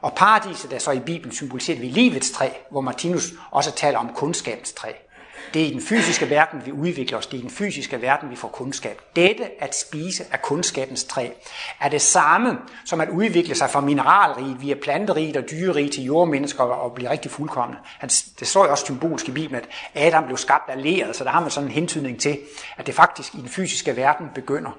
[0.00, 4.12] Og paradiset er så i Bibelen symboliseret ved livets træ, hvor Martinus også taler om
[4.14, 4.92] kundskabens træ.
[5.54, 7.26] Det er i den fysiske verden, vi udvikler os.
[7.26, 9.00] Det er i den fysiske verden, vi får kundskab.
[9.16, 11.28] Dette at spise af kundskabens træ
[11.80, 16.64] er det samme som at udvikle sig fra mineralrig via planterig og dyrerig til jordmennesker
[16.64, 17.80] og blive rigtig fuldkommende.
[18.40, 19.62] Det står jo også symbolsk i Bibelen,
[19.94, 22.38] at Adam blev skabt af leret, så der har man sådan en hentydning til,
[22.76, 24.70] at det faktisk i den fysiske verden begynder.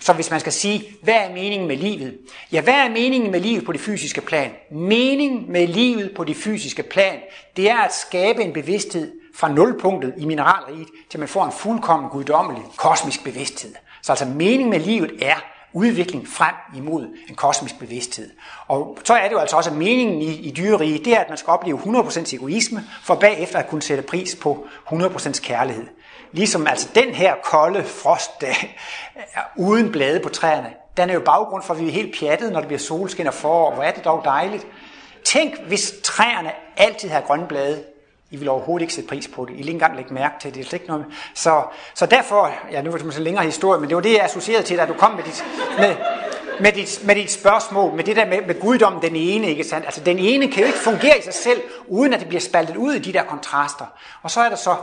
[0.00, 2.18] Så hvis man skal sige, hvad er meningen med livet?
[2.52, 4.50] Ja, hvad er meningen med livet på det fysiske plan?
[4.70, 7.20] Meningen med livet på det fysiske plan,
[7.56, 12.10] det er at skabe en bevidsthed, fra nulpunktet i mineralriget, til man får en fuldkommen
[12.10, 13.74] guddommelig kosmisk bevidsthed.
[14.02, 15.34] Så altså meningen med livet er
[15.72, 18.30] udvikling frem imod en kosmisk bevidsthed.
[18.66, 21.28] Og så er det jo altså også, at meningen i, i dyreriget, det er, at
[21.28, 25.86] man skal opleve 100% egoisme, for bagefter at kunne sætte pris på 100% kærlighed.
[26.32, 28.78] Ligesom altså den her kolde frostdag,
[29.56, 32.60] uden blade på træerne, den er jo baggrund for, at vi er helt pjattede, når
[32.60, 33.74] det bliver solskin og forår.
[33.74, 34.66] Hvor er det dog dejligt.
[35.24, 37.84] Tænk, hvis træerne altid havde grønne blade.
[38.30, 39.52] I vil overhovedet ikke sætte pris på det.
[39.52, 40.64] I vil ikke engang lægge mærke til det.
[40.64, 41.06] det er ikke noget.
[41.34, 41.62] Så,
[41.94, 44.62] så derfor, ja nu er det måske længere historie, men det var det, jeg associerede
[44.62, 45.44] til, da du kom med dit,
[45.78, 45.96] med,
[46.60, 49.86] med dit, med dit spørgsmål, med det der med, med guddommen, den ene, ikke sandt?
[49.86, 52.76] Altså den ene kan jo ikke fungere i sig selv, uden at det bliver spaltet
[52.76, 53.86] ud i de der kontraster.
[54.22, 54.76] Og så er der så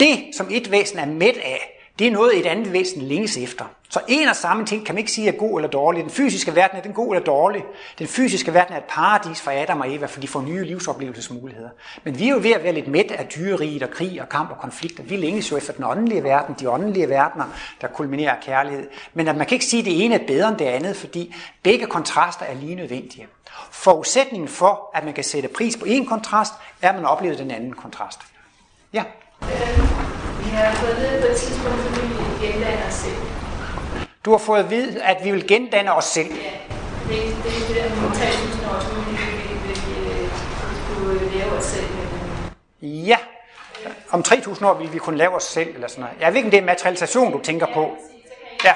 [0.00, 3.64] det, som et væsen er mæt af, det er noget, et andet væsen længes efter.
[3.88, 6.02] Så en og samme ting kan man ikke sige er god eller dårlig.
[6.02, 7.64] Den fysiske verden er den god eller dårlig.
[7.98, 11.68] Den fysiske verden er et paradis for Adam og Eva, for de får nye livsoplevelsesmuligheder.
[12.04, 14.50] Men vi er jo ved at være lidt mæt af dyreriget og krig og kamp
[14.50, 15.02] og konflikter.
[15.02, 17.44] Vi længes jo efter den åndelige verden, de åndelige verdener,
[17.80, 18.88] der kulminerer kærlighed.
[19.14, 21.34] Men at man kan ikke sige, at det ene er bedre end det andet, fordi
[21.62, 23.26] begge kontraster er lige nødvendige.
[23.70, 26.52] Forudsætningen for, at man kan sætte pris på en kontrast,
[26.82, 28.20] er, at man oplever den anden kontrast.
[28.92, 29.02] Ja.
[29.40, 32.02] Vi har fået det på et tidspunkt, at
[32.40, 33.16] vi gendanne os selv.
[34.24, 36.26] Du har fået at vide, at vi vil gendanne os selv.
[36.34, 36.50] Ja,
[37.08, 40.28] det, er- det er det der med 3000 års udvikling, vi vil øh,
[40.88, 41.86] kunne lave os selv.
[42.82, 43.16] Ja.
[44.10, 46.16] Om 3.000 år vil vi kunne lave os selv, eller sådan noget.
[46.20, 47.96] Jeg ved ikke, om det er materialisation, du tænker på.
[48.64, 48.74] Ja,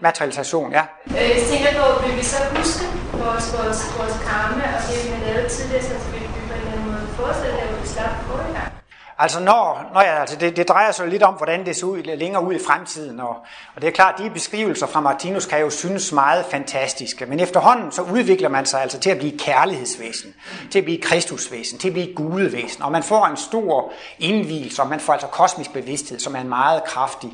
[0.00, 0.82] materialisation, ja.
[1.06, 5.08] Øh, Jeg tænker på, vil vi så huske vores, vores, vores karma og det, vi
[5.14, 8.32] har lavet tidligere, så vi, på en eller anden måde forestille, at vi slap på
[8.50, 8.72] i gang?
[9.18, 11.86] Altså, når, når jeg, altså det, det drejer sig jo lidt om, hvordan det ser
[11.86, 13.20] ud længere ud i fremtiden.
[13.20, 13.36] Og,
[13.74, 17.26] og det er klart, at de beskrivelser fra Martinus kan jo synes meget fantastiske.
[17.26, 20.34] Men efterhånden så udvikler man sig altså til at blive kærlighedsvæsen,
[20.70, 22.82] til at blive kristusvæsen, til at blive gudevæsen.
[22.82, 26.48] Og man får en stor indvielse, og man får altså kosmisk bevidsthed, som er en
[26.48, 27.30] meget kraftig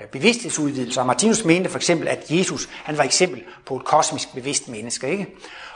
[0.00, 1.00] øh, bevidsthedsudvidelse.
[1.00, 5.10] Og Martinus mente for eksempel, at Jesus han var eksempel på et kosmisk bevidst menneske.
[5.10, 5.26] Ikke?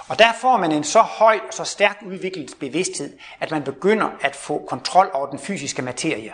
[0.08, 4.08] Og der får man en så høj og så stærk udviklet bevidsthed, at man begynder
[4.20, 6.32] at få kontrol over den fysiske materie.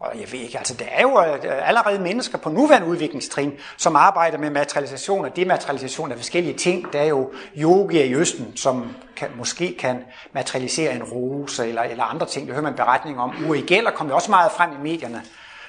[0.00, 3.96] Og jeg ved ikke, altså der er jo øh, allerede mennesker på nuværende udviklingstrin, som
[3.96, 6.92] arbejder med materialisation og dematerialisation af forskellige ting.
[6.92, 12.04] Der er jo yogier i Østen, som kan, måske kan materialisere en rose eller, eller
[12.04, 12.46] andre ting.
[12.46, 13.44] Det hører man beretning om.
[13.48, 15.22] Uri Geller kom jo også meget frem i medierne,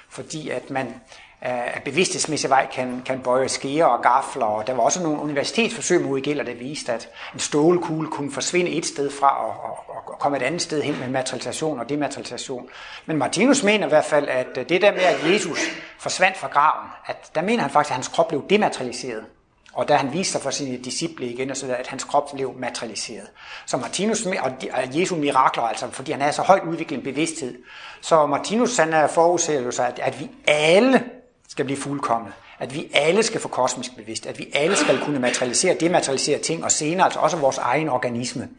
[0.10, 0.96] fordi at man
[1.42, 4.46] af bevidsthedsmæssig vej kan, kan bøje skeer og gafler.
[4.46, 8.72] Og der var også nogle universitetsforsøg med gælder, der viste, at en stålkugle kunne forsvinde
[8.72, 12.70] et sted fra og, og, og komme et andet sted hen med materialisation og dematerialisation.
[13.06, 15.60] Men Martinus mener i hvert fald, at øh, det der med, at Jesus
[16.00, 19.26] forsvandt fra graven, at der mener han faktisk, at hans krop blev dematerialiseret.
[19.74, 22.54] og da han viste sig for sine disciple igen, og så at hans krop blev
[22.58, 23.28] materialiseret.
[23.66, 24.52] Så Martinus, og
[25.00, 27.58] Jesu mirakler, altså fordi han er så højt udviklet en bevidsthed,
[28.02, 31.04] så Martinus han øh, forudser jo sig, at, at vi alle
[31.52, 32.34] skal blive fuldkommet.
[32.60, 34.26] At vi alle skal få kosmisk bevidst.
[34.26, 38.50] At vi alle skal kunne materialisere, dematerialisere ting, og senere altså også vores egen organisme.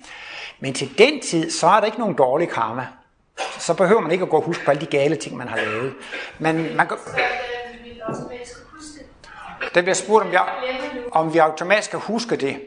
[0.61, 2.87] Men til den tid, så er der ikke nogen dårlig karma.
[3.59, 5.57] Så behøver man ikke at gå og huske på alle de gale ting, man har
[5.57, 5.95] lavet.
[6.39, 6.97] Men man kan...
[9.75, 10.49] Det bliver spurgt, om, jeg,
[11.13, 12.61] om vi automatisk skal huske det.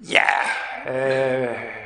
[0.00, 0.24] Ja,
[0.92, 1.77] øh,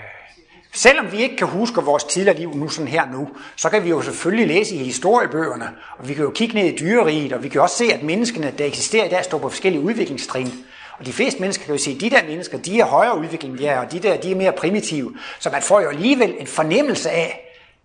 [0.74, 3.88] selvom vi ikke kan huske vores tidligere liv nu sådan her nu, så kan vi
[3.88, 7.48] jo selvfølgelig læse i historiebøgerne, og vi kan jo kigge ned i dyreriget, og vi
[7.48, 10.52] kan også se, at menneskene, der eksisterer i dag, står på forskellige udviklingstrin.
[10.98, 13.58] Og de fleste mennesker kan jo se, at de der mennesker, de er højere udvikling,
[13.58, 15.16] de er, og de der, de er mere primitive.
[15.38, 17.40] Så man får jo alligevel en fornemmelse af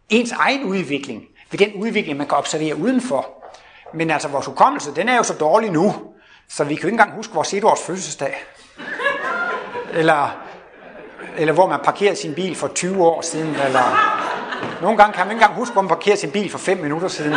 [0.10, 3.48] ens egen udvikling, ved den udvikling, man kan observere udenfor.
[3.94, 5.96] Men altså, vores hukommelse, den er jo så dårlig nu,
[6.50, 8.44] så vi kan jo ikke engang huske vores etårs fødselsdag.
[9.94, 10.47] Eller,
[11.38, 13.50] eller hvor man parkerede sin bil for 20 år siden.
[13.50, 13.84] Eller
[14.82, 17.08] nogle gange kan man ikke engang huske, hvor man parkerede sin bil for 5 minutter
[17.08, 17.34] siden.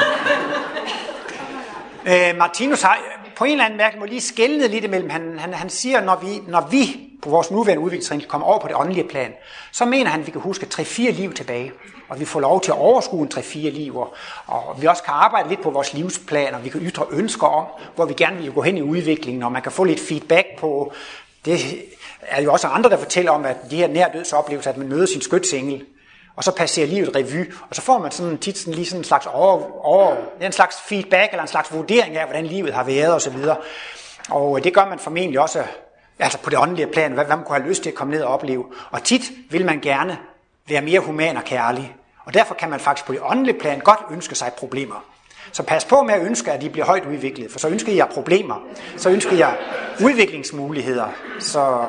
[2.07, 2.99] Øh, Martinus har
[3.37, 5.11] på en eller anden mærke må lige skælne lidt imellem.
[5.11, 8.69] Han, han, han siger, når vi, når vi på vores nuværende udviklingstrin kommer over på
[8.69, 9.33] det åndelige plan,
[9.73, 11.73] så mener han, at vi kan huske 3-4 liv tilbage.
[12.09, 14.15] Og vi får lov til at overskue en 3-4 liv, og,
[14.47, 17.67] og vi også kan arbejde lidt på vores livsplan, og vi kan ytre ønsker om,
[17.95, 20.93] hvor vi gerne vil gå hen i udviklingen, og man kan få lidt feedback på,
[21.45, 21.61] det
[22.23, 25.21] er jo også andre, der fortæller om, at de her nærdødsoplevelser, at man møder sin
[25.21, 25.85] skytsengel,
[26.37, 29.05] og så passerer livet revy, og så får man sådan tit sådan, lige sådan en
[29.05, 33.15] slags, over, over, en slags feedback, eller en slags vurdering af, hvordan livet har været
[33.15, 33.37] osv.
[34.31, 35.67] Og øh, det gør man formentlig også øh,
[36.19, 38.23] altså på det åndelige plan, hvad, hvad man kunne have lyst til at komme ned
[38.23, 38.65] og opleve.
[38.91, 40.19] Og tit vil man gerne
[40.69, 41.95] være mere human og kærlig.
[42.25, 45.05] Og derfor kan man faktisk på det åndelige plan godt ønske sig problemer.
[45.53, 48.09] Så pas på med at ønske, at de bliver højt udviklet, for så ønsker jeg
[48.09, 48.67] problemer.
[48.97, 49.57] Så ønsker jeg
[50.05, 51.09] udviklingsmuligheder.
[51.39, 51.85] Så...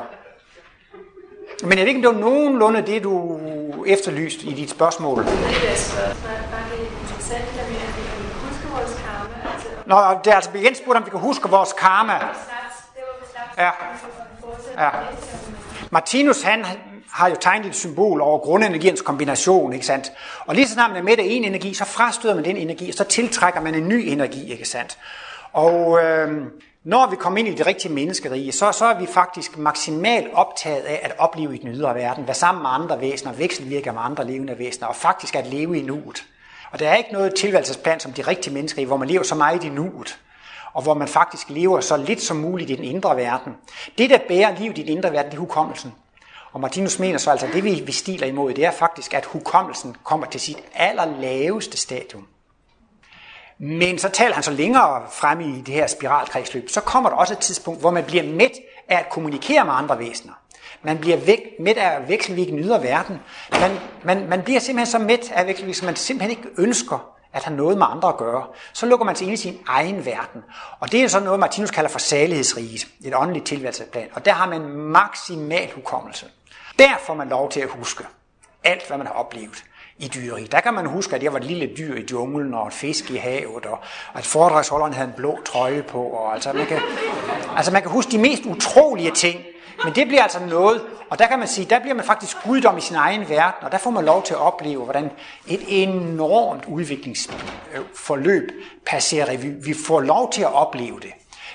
[1.62, 3.38] Men jeg ved ikke, om det var nogenlunde det, du
[3.86, 5.18] efterlyste i dit spørgsmål.
[5.18, 5.38] Det er
[7.00, 8.04] interessant, at vi kan
[8.44, 9.52] huske vores karma.
[9.52, 9.68] Altså...
[9.86, 12.12] Nå, det er altså igen spurgt, om vi kan huske vores karma.
[13.58, 13.70] Ja.
[14.78, 14.90] ja.
[15.90, 16.64] Martinus, han
[17.10, 20.12] har jo tegnet et symbol over grundenergiens kombination, ikke sandt?
[20.46, 22.88] Og lige så snart man er med af en energi, så frastøder man den energi,
[22.88, 24.98] og så tiltrækker man en ny energi, ikke sandt?
[25.52, 26.46] Og øh,
[26.84, 30.82] når vi kommer ind i det rigtige menneskerige, så, så er vi faktisk maksimalt optaget
[30.82, 34.26] af at opleve i den ydre verden, være sammen med andre væsener, vekselvirke med andre
[34.26, 36.24] levende væsener, og faktisk at leve i nuet.
[36.70, 39.34] Og der er ikke noget tilværelsesplan som de rigtige mennesker i, hvor man lever så
[39.34, 40.18] meget i nuet
[40.72, 43.56] og hvor man faktisk lever så lidt som muligt i den indre verden.
[43.98, 45.94] Det, der bærer livet i den indre verden, det er hukommelsen.
[46.52, 49.24] Og Martinus mener så altså, at det vi, vi stiler imod, det er faktisk, at
[49.24, 52.26] hukommelsen kommer til sit allerlaveste stadium.
[53.64, 57.32] Men så taler han så længere frem i det her spiralkredsløb, så kommer der også
[57.32, 58.52] et tidspunkt, hvor man bliver mæt
[58.88, 60.32] af at kommunikere med andre væsener.
[60.82, 63.20] Man bliver væk, mæt af at vekselvirke nyder verden.
[63.52, 63.70] Man,
[64.04, 67.56] man, man bliver simpelthen så mæt af at vekselvirke, man simpelthen ikke ønsker at have
[67.56, 70.42] noget med andre at gøre, så lukker man sig ind i sin egen verden.
[70.80, 74.08] Og det er sådan noget, Martinus kalder for salighedsriget, et åndeligt tilværelsesplan.
[74.12, 76.26] Og der har man maksimal hukommelse.
[76.78, 78.04] Der får man lov til at huske
[78.64, 79.64] alt, hvad man har oplevet
[80.02, 80.52] i dyreriget.
[80.52, 83.10] Der kan man huske, at jeg var et lille dyr i junglen, og en fisk
[83.10, 83.78] i havet, og
[84.14, 86.02] at foredragsholderen havde en blå trøje på.
[86.02, 86.78] Og altså, man kan,
[87.56, 89.40] altså man kan huske de mest utrolige ting,
[89.84, 92.78] men det bliver altså noget, og der kan man sige, der bliver man faktisk guddom
[92.78, 95.10] i sin egen verden, og der får man lov til at opleve, hvordan
[95.46, 98.50] et enormt udviklingsforløb
[98.86, 99.64] passerer revy.
[99.64, 101.12] Vi får lov til at opleve det.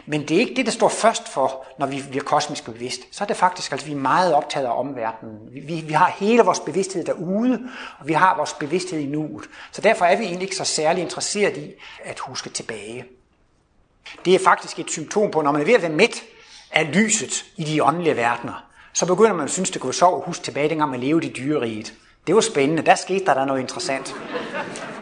[0.09, 2.99] Men det er ikke det, der står først for, når vi bliver kosmisk bevidst.
[3.11, 5.39] Så er det faktisk, at altså, vi er meget optaget af omverdenen.
[5.51, 7.59] Vi, vi har hele vores bevidsthed derude,
[7.99, 9.45] og vi har vores bevidsthed i nuet.
[9.71, 11.71] Så derfor er vi egentlig ikke så særlig interesseret i
[12.03, 13.05] at huske tilbage.
[14.25, 16.23] Det er faktisk et symptom på, når man er ved at være mæt
[16.71, 20.21] af lyset i de åndelige verdener, så begynder man at synes, det kunne være sjovt
[20.21, 21.93] at huske tilbage, dengang man levede i dyreriget.
[22.27, 22.85] Det var spændende.
[22.85, 24.15] Der skete der, der noget interessant.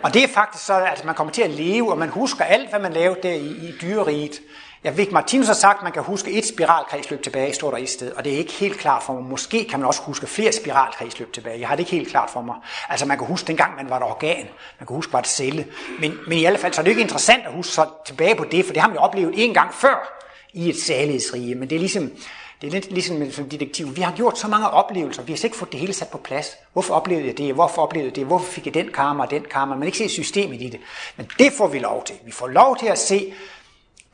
[0.04, 2.70] Og det er faktisk så, at man kommer til at leve, og man husker alt,
[2.70, 4.42] hvad man lavede der i, i dyreriget.
[4.86, 7.86] Jeg ved, Martinus har sagt, at man kan huske et spiralkredsløb tilbage, står der i
[7.86, 9.24] sted, og det er ikke helt klart for mig.
[9.24, 11.60] Måske kan man også huske flere spiralkredsløb tilbage.
[11.60, 12.56] Jeg har det ikke helt klart for mig.
[12.90, 14.48] Altså man kan huske dengang, man var et organ.
[14.80, 15.68] Man kan huske, var et celle.
[16.00, 18.46] Men, men i alle fald, så er det ikke interessant at huske så tilbage på
[18.52, 20.22] det, for det har man jo oplevet en gang før
[20.54, 21.56] i et særlighedsrige.
[21.56, 22.12] Men det er ligesom,
[22.62, 23.96] det er lidt ligesom som detektiv.
[23.96, 26.18] Vi har gjort så mange oplevelser, vi har slet ikke fået det hele sat på
[26.18, 26.58] plads.
[26.74, 27.54] Hvorfor oplevede jeg det?
[27.54, 28.26] Hvorfor oplevede jeg det?
[28.26, 29.76] Hvorfor fik jeg den karma og den karma?
[29.76, 30.80] Man ikke se systemet i det.
[31.18, 32.16] Men det får vi lov til.
[32.26, 33.34] Vi får lov til at se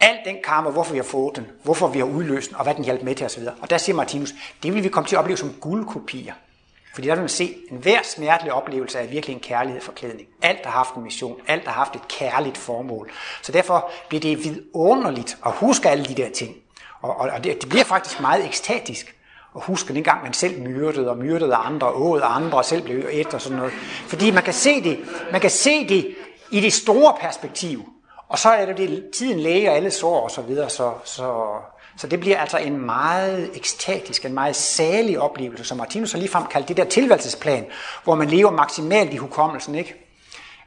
[0.01, 2.75] al den karma, hvorfor vi har fået den, hvorfor vi har udløst den, og hvad
[2.75, 3.43] den hjalp med til osv.
[3.61, 4.33] Og der siger Martinus,
[4.63, 6.33] det vil vi komme til at opleve som guldkopier.
[6.93, 10.27] Fordi der vil man se, en enhver smertelig oplevelse er virkelig en kærlighed forklædning.
[10.41, 13.11] Alt har haft en mission, alt har haft et kærligt formål.
[13.41, 16.55] Så derfor bliver det vidunderligt at huske alle de der ting.
[17.01, 19.15] Og, og, og det, det bliver faktisk meget ekstatisk
[19.55, 22.81] at huske den gang, man selv myrdede og myrdede andre, og åd andre, og selv
[22.81, 23.73] blev et og sådan noget.
[24.07, 24.99] Fordi man kan se det,
[25.31, 26.15] man kan se det
[26.51, 27.93] i det store perspektiv.
[28.31, 31.45] Og så er det, det tiden læge og alle sår og så videre, så, så,
[31.97, 36.43] så det bliver altså en meget ekstatisk, en meget salig oplevelse, som Martinus har ligefrem
[36.45, 37.65] kaldt det der tilværelsesplan,
[38.03, 39.95] hvor man lever maksimalt i hukommelsen, ikke?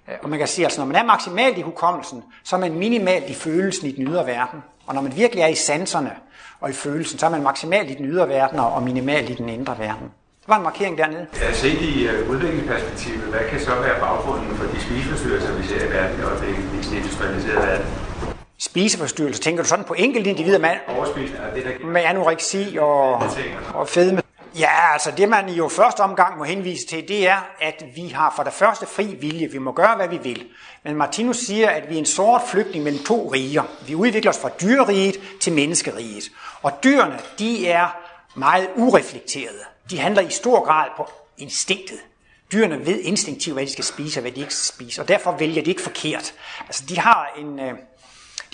[0.08, 2.60] Øh, og man kan sige, at altså, når man er maksimalt i hukommelsen, så er
[2.60, 4.62] man minimalt i følelsen i den ydre verden.
[4.86, 6.16] Og når man virkelig er i sanserne
[6.60, 9.48] og i følelsen, så er man maksimalt i den ydre verden og minimalt i den
[9.48, 10.10] indre verden.
[10.44, 11.26] Det var en markering dernede.
[11.40, 15.86] Ja, set i uh, udviklingsperspektivet, hvad kan så være baggrunden for de spiseforstyrrelser, vi ser
[15.86, 17.86] i verden, og det er industrialiserede verden?
[18.58, 20.70] Spiseforstyrrelser, tænker du sådan på enkelte individer med,
[21.84, 23.22] med anoreksi og,
[23.74, 24.22] og fedme?
[24.58, 28.08] Ja, altså det man i jo første omgang må henvise til, det er, at vi
[28.08, 29.48] har for det første fri vilje.
[29.52, 30.46] Vi må gøre, hvad vi vil.
[30.84, 33.62] Men Martinus siger, at vi er en sort flygtning mellem to riger.
[33.86, 36.24] Vi udvikler os fra dyreriget til menneskeriget.
[36.62, 37.96] Og dyrene, de er
[38.34, 39.73] meget ureflekterede.
[39.90, 41.98] De handler i stor grad på instinktet.
[42.52, 45.32] Dyrene ved instinktivt, hvad de skal spise og hvad de ikke skal spise, og derfor
[45.32, 46.34] vælger de ikke forkert.
[46.60, 47.72] Altså de har en, øh,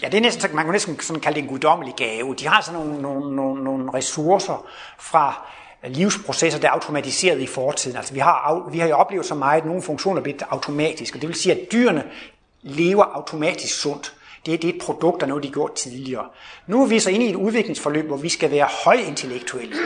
[0.03, 2.35] ja det er næsten, man kan næsten sådan kalde det en guddommelig gave.
[2.35, 4.67] De har sådan nogle, nogle, nogle, nogle ressourcer
[4.99, 5.49] fra
[5.85, 7.97] øh, livsprocesser, der er automatiseret i fortiden.
[7.97, 11.21] Altså vi har, vi har jo oplevet så meget, at nogle funktioner er automatisk, og
[11.21, 12.05] det vil sige, at dyrene
[12.63, 14.15] lever automatisk sundt.
[14.47, 16.25] Det, det er et produkt af noget, de gjorde tidligere.
[16.67, 19.77] Nu er vi så inde i et udviklingsforløb, hvor vi skal være højintellektuelle.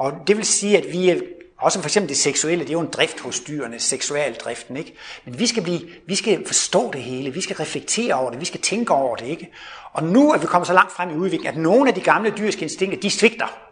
[0.00, 1.20] Og det vil sige, at vi er
[1.58, 4.94] også for eksempel det seksuelle, det er jo en drift hos dyrene, seksualdriften, ikke?
[5.24, 8.44] Men vi skal, blive, vi skal forstå det hele, vi skal reflektere over det, vi
[8.44, 9.50] skal tænke over det, ikke?
[9.92, 12.34] Og nu er vi kommet så langt frem i udviklingen, at nogle af de gamle
[12.38, 13.69] dyriske instinkter, de svigter.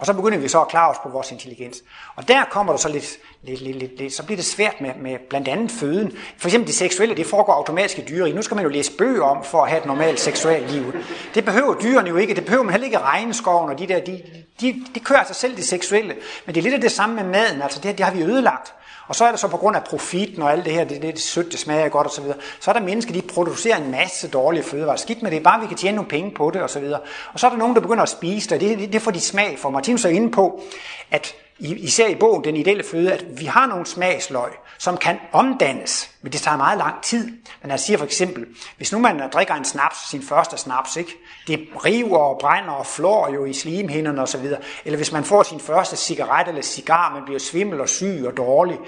[0.00, 1.82] Og så begynder vi så at klare os på vores intelligens.
[2.16, 4.90] Og der kommer der så lidt, lidt, lidt, lidt, lidt så bliver det svært med,
[5.00, 6.12] med blandt andet føden.
[6.38, 8.26] For eksempel det seksuelle, det foregår automatisk i dyr.
[8.26, 10.92] Nu skal man jo læse bøger om for at have et normalt seksuelt liv.
[11.34, 12.34] Det behøver dyrene jo ikke.
[12.34, 14.22] Det behøver man heller ikke regnskoven og de der, de,
[14.60, 16.14] de, de kører sig selv det seksuelle.
[16.46, 17.62] Men det er lidt af det samme med maden.
[17.62, 18.74] Altså det, det har vi ødelagt.
[19.10, 21.14] Og så er det så på grund af profiten og alt det her, det, det,
[21.14, 24.28] det sødt, det smager godt osv., så, så er der mennesker, de producerer en masse
[24.28, 24.96] dårlige fødevarer.
[24.96, 26.84] Skidt med det, bare vi kan tjene nogle penge på det osv.
[26.84, 27.00] Og,
[27.32, 29.20] og så er der nogen, der begynder at spise det, det, det, det får de
[29.20, 29.70] smag for.
[29.70, 30.62] Martinus er inde på,
[31.10, 36.10] at især i bogen, den ideelle føde, at vi har nogle smagsløg, som kan omdannes,
[36.22, 37.32] men det tager meget lang tid.
[37.62, 38.46] Men han siger for eksempel,
[38.76, 41.12] hvis nu man drikker en snaps, sin første snaps, ikke?
[41.46, 44.44] det river og brænder og flår jo i slimhinderne osv.,
[44.84, 48.36] eller hvis man får sin første cigaret eller cigar, man bliver svimmel og syg og
[48.36, 48.78] dårlig,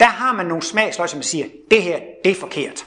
[0.00, 2.84] der har man nogle smagsløg, som siger, det her, det er forkert.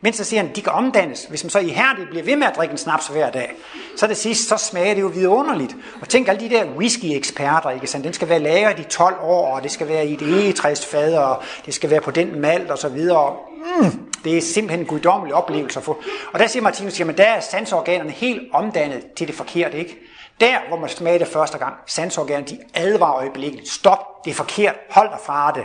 [0.00, 1.24] Men så siger han, de kan omdannes.
[1.24, 3.52] Hvis man så ihærdigt bliver ved med at drikke en snaps hver dag,
[3.96, 5.76] så det sidst, så smager det jo vidunderligt.
[6.00, 8.04] Og tænk alle de der whisky-eksperter, ikke sandt?
[8.04, 11.42] Den skal være lagret i 12 år, og det skal være i et egetræsfad, og
[11.66, 13.36] det skal være på den malt og så videre.
[13.80, 13.90] Mm,
[14.24, 16.02] det er simpelthen en guddommelig oplevelse at få.
[16.32, 19.98] Og der siger Martinus, jamen der er sansorganerne helt omdannet til det forkerte, ikke?
[20.40, 23.68] Der, hvor man smager det første gang, sansorganerne, de advarer øjeblikkeligt.
[23.68, 25.64] Stop, det er forkert, hold dig fra det.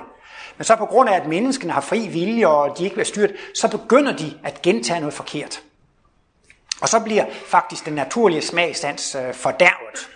[0.58, 3.30] Men så på grund af, at menneskene har fri vilje, og de ikke bliver styrt,
[3.56, 5.62] så begynder de at gentage noget forkert.
[6.82, 10.10] Og så bliver faktisk den naturlige smagsans øh, fordærvet.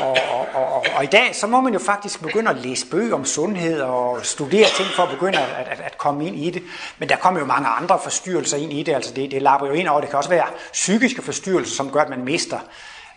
[0.00, 3.14] Og, og, og, og i dag, så må man jo faktisk begynde at læse bøger
[3.14, 6.62] om sundhed og studere ting for at begynde at, at, at komme ind i det.
[6.98, 8.94] Men der kommer jo mange andre forstyrrelser ind i det.
[8.94, 10.00] Altså det, det lapper jo ind over.
[10.00, 12.58] Det kan også være psykiske forstyrrelser, som gør, at man mister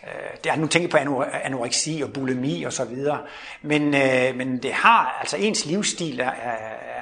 [0.06, 0.96] Øh, det er nu tænkt på
[1.44, 3.18] anoreksi og bulimi og så videre.
[3.62, 6.30] Men, øh, men det har, altså ens livsstil er,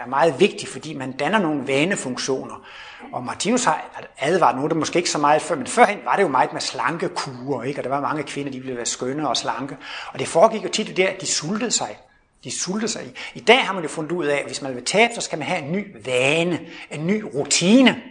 [0.03, 2.67] er meget vigtig, fordi man danner nogle vanefunktioner.
[3.13, 6.23] Og Martinus har advaret nu, det måske ikke så meget før, men førhen var det
[6.23, 7.81] jo meget med slanke kurer, ikke?
[7.81, 9.77] og der var mange kvinder, de ville være skønne og slanke.
[10.13, 11.99] Og det foregik jo tit der, at de sultede sig.
[12.45, 13.03] De sultede sig.
[13.35, 15.39] I dag har man jo fundet ud af, at hvis man vil tabe, så skal
[15.39, 16.61] man have en ny vane,
[16.91, 18.03] en ny rutine.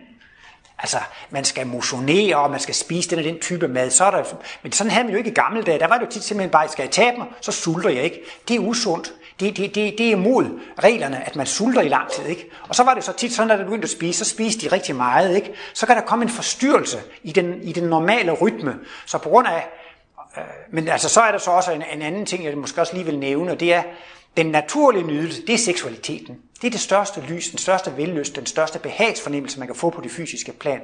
[0.81, 0.97] Altså,
[1.29, 3.89] man skal motionere, og man skal spise den og den type mad.
[3.89, 4.23] Så er der,
[4.63, 5.79] men sådan havde man jo ikke i gamle dage.
[5.79, 8.21] Der var det jo tit simpelthen bare, skal jeg tabe mig, så sulter jeg ikke.
[8.47, 9.13] Det er usundt.
[9.39, 12.25] Det, det, det, det er imod reglerne, at man sulter i lang tid.
[12.25, 12.49] Ikke?
[12.69, 14.75] Og så var det så tit sådan, at du begyndte at spise, så spiste de
[14.75, 15.35] rigtig meget.
[15.35, 15.53] Ikke?
[15.73, 18.75] Så kan der komme en forstyrrelse i den, i den normale rytme.
[19.05, 19.67] Så på grund af...
[20.37, 22.93] Øh, men altså, så er der så også en, en anden ting, jeg måske også
[22.93, 23.83] lige vil nævne, og det er,
[24.37, 26.37] den naturlige nydelse, det er seksualiteten.
[26.61, 30.01] Det er det største lys, den største vellyst, den største behagsfornemmelse, man kan få på
[30.01, 30.81] det fysiske plan.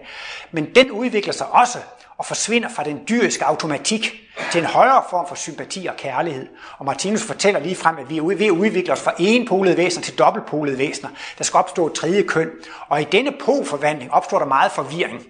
[0.52, 1.78] Men den udvikler sig også
[2.18, 4.14] og forsvinder fra den dyriske automatik
[4.52, 6.48] til en højere form for sympati og kærlighed.
[6.78, 10.04] Og Martinus fortæller lige frem, at vi er ved at udvikle os fra enpolede væsener
[10.04, 11.10] til dobbeltpolede væsener.
[11.38, 12.50] Der skal opstå et tredje køn.
[12.88, 15.26] Og i denne polforvandling opstår der meget forvirring.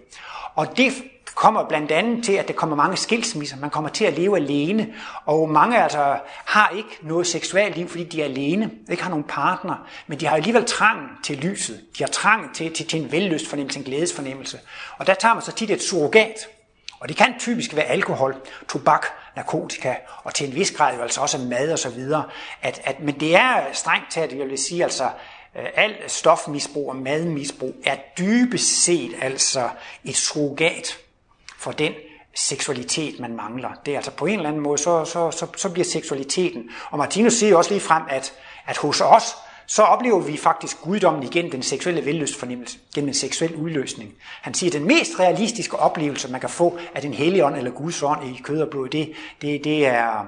[0.55, 0.93] Og det
[1.37, 3.57] kommer blandt andet til, at der kommer mange skilsmisser.
[3.57, 4.93] Man kommer til at leve alene.
[5.25, 9.25] Og mange altså har ikke noget seksuelt liv, fordi de er alene, ikke har nogen
[9.29, 9.87] partner.
[10.07, 11.81] Men de har alligevel trang til lyset.
[11.97, 14.59] De har trang til, til, til en vellystfornemmelse, en glædesfornemmelse.
[14.97, 16.47] Og der tager man så tit et surrogat.
[16.99, 18.35] Og det kan typisk være alkohol,
[18.69, 22.23] tobak, narkotika, og til en vis grad jo altså også mad og så videre.
[22.61, 25.03] At, at, men det er strengt taget, jeg vil sige, altså
[25.55, 29.69] øh, alt stofmisbrug og madmisbrug er dybest set altså
[30.03, 30.97] et surrogat
[31.67, 31.93] for den
[32.35, 33.69] seksualitet, man mangler.
[33.85, 36.69] Det er altså på en eller anden måde, så, så, så, så bliver seksualiteten.
[36.89, 38.33] Og Martinus siger også lige frem, at,
[38.65, 43.55] at hos os, så oplever vi faktisk guddommen igen den seksuelle vellystfornemmelse, gennem en seksuel
[43.55, 44.13] udløsning.
[44.41, 47.71] Han siger, at den mest realistiske oplevelse, man kan få af den hellige ånd eller
[47.71, 50.25] Guds ånd i kød og blod, det, det, det er,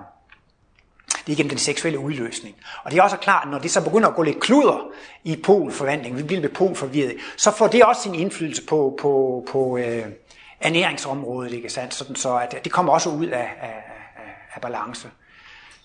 [1.28, 2.56] det er gennem den seksuelle udløsning.
[2.84, 4.88] Og det er også klart, at når det så begynder at gå lidt kluder
[5.24, 9.78] i polforvandling, vi bliver lidt polforvirret, så får det også sin indflydelse på, på, på
[9.78, 10.06] øh,
[10.62, 11.94] ernæringsområdet, ikke sandt?
[11.94, 13.84] Sådan så at det kommer også ud af, af,
[14.54, 15.10] af balance.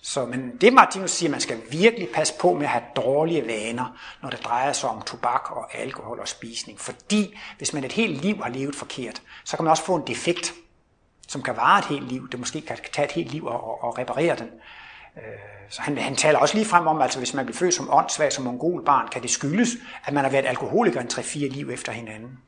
[0.01, 3.97] Så, men det Martinus siger, man skal virkelig passe på med at have dårlige vaner,
[4.21, 6.79] når det drejer sig om tobak og alkohol og spisning.
[6.79, 10.07] Fordi hvis man et helt liv har levet forkert, så kan man også få en
[10.07, 10.53] defekt,
[11.27, 12.29] som kan vare et helt liv.
[12.29, 14.49] Det måske kan tage et helt liv og, og reparere den.
[15.17, 15.23] Øh,
[15.69, 18.33] så han, han taler også lige frem om, altså hvis man bliver født som åndssvag,
[18.33, 19.69] som mongolbarn, kan det skyldes,
[20.05, 22.39] at man har været alkoholiker en 3-4 liv efter hinanden.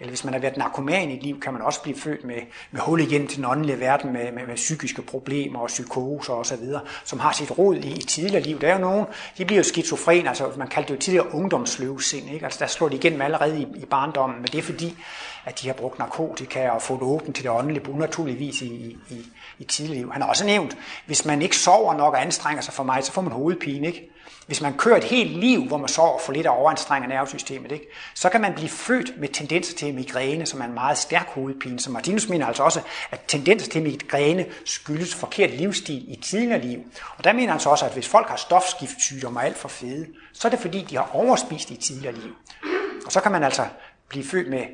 [0.00, 2.36] Eller hvis man har været narkoman i et liv, kan man også blive født med,
[2.70, 6.64] med hul igen til den åndelige verden, med, med, med psykiske problemer og psykoser osv.,
[7.04, 8.60] som har sit rod i, i tidligere liv.
[8.60, 9.06] Der er jo nogen,
[9.38, 12.44] de bliver jo skizofren, altså man kaldte det jo tidligere ungdomsløvsind, ikke?
[12.44, 14.96] Altså der slår de igennem allerede i, i barndommen, men det er fordi,
[15.44, 19.26] at de har brugt narkotika og fået åbent til det åndelige, naturligvis i, i,
[19.58, 20.12] i tidligere liv.
[20.12, 23.12] Han har også nævnt, hvis man ikke sover nok og anstrenger sig for meget, så
[23.12, 24.10] får man hovedpine, ikke?
[24.46, 27.86] Hvis man kører et helt liv, hvor man sover for lidt af overanstrenger nervesystemet, ikke?
[28.14, 31.80] så kan man blive født med tendenser til migræne, som er en meget stærk hovedpine.
[31.80, 36.78] Så Martinus mener altså også, at tendenser til migræne skyldes forkert livsstil i tidligere liv.
[37.16, 40.06] Og der mener han så også, at hvis folk har stofskiftsygdomme og alt for fede,
[40.32, 42.34] så er det fordi, de har overspist i tidligere liv.
[43.06, 43.66] Og så kan man altså
[44.08, 44.64] blive født med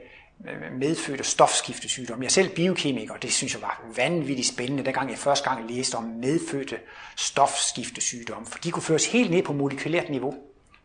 [0.79, 2.23] medfødte stofskiftesygdomme.
[2.25, 5.71] Jeg er selv biokemiker, og det synes jeg var vanvittigt spændende, dengang jeg første gang
[5.71, 6.77] læste om medfødte
[7.17, 10.35] stofskiftesygdomme, for de kunne føres helt ned på molekylært niveau.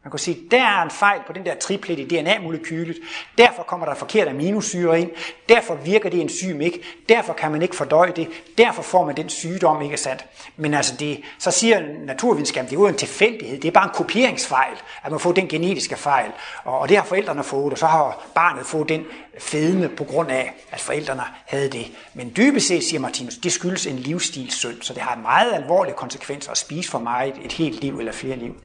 [0.08, 2.97] Man kunne sige, der er en fejl på den der triplet i DNA-molekylet.
[3.38, 5.12] Derfor kommer der forkert aminosyre ind.
[5.49, 6.82] Derfor virker det enzym ikke.
[7.10, 8.28] Derfor kan man ikke fordøje det.
[8.58, 10.26] Derfor får man den sygdom, ikke sandt?
[10.58, 13.60] Men altså det, så siger naturvidenskaben, det er jo en tilfældighed.
[13.60, 16.32] Det er bare en kopieringsfejl, at man får den genetiske fejl.
[16.64, 19.05] Og det har forældrene fået, og så har barnet fået den
[19.39, 21.91] fedme på grund af, at forældrene havde det.
[22.14, 26.51] Men dybest set, siger Martinus, det skyldes en livsstilssynd, så det har meget alvorlige konsekvenser
[26.51, 28.55] at spise for meget et helt liv eller flere liv.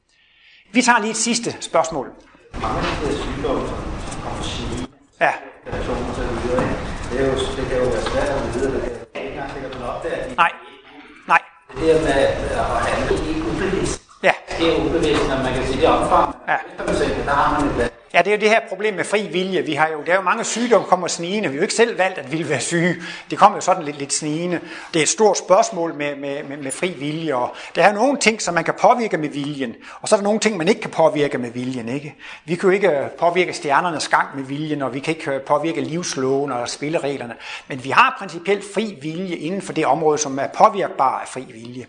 [0.73, 2.07] Vi tager lige et sidste spørgsmål.
[5.21, 5.31] Ja.
[7.11, 8.81] det, er jo, det kan jo være svært at vide, det
[9.13, 10.35] er ikke engang sikkert, man opdager.
[10.35, 10.51] Nej,
[11.27, 11.41] nej.
[11.75, 14.01] Det der med at handle i ubevidst.
[14.23, 14.31] Ja.
[14.59, 16.35] Det er ubevidst, når man kan sige det omfang.
[16.47, 16.57] Ja.
[17.25, 19.61] Der har man et Ja, det er jo det her problem med fri vilje.
[19.61, 21.49] Vi har jo, der er jo mange sygdomme, der kommer snigende.
[21.49, 22.95] Vi har jo ikke selv valgt, at vi vil være syge.
[23.29, 24.59] Det kommer jo sådan lidt, lidt snigende.
[24.93, 27.35] Det er et stort spørgsmål med, med, med, med fri vilje.
[27.35, 29.75] Og der er nogle ting, som man kan påvirke med viljen.
[30.01, 31.89] Og så er der nogle ting, man ikke kan påvirke med viljen.
[31.89, 32.15] Ikke?
[32.45, 35.41] Vi kan jo ikke øh, påvirke stjernernes gang med viljen, og vi kan ikke øh,
[35.41, 37.33] påvirke livsloven og spillereglerne.
[37.67, 41.45] Men vi har principielt fri vilje inden for det område, som er påvirkbar af fri
[41.53, 41.85] vilje.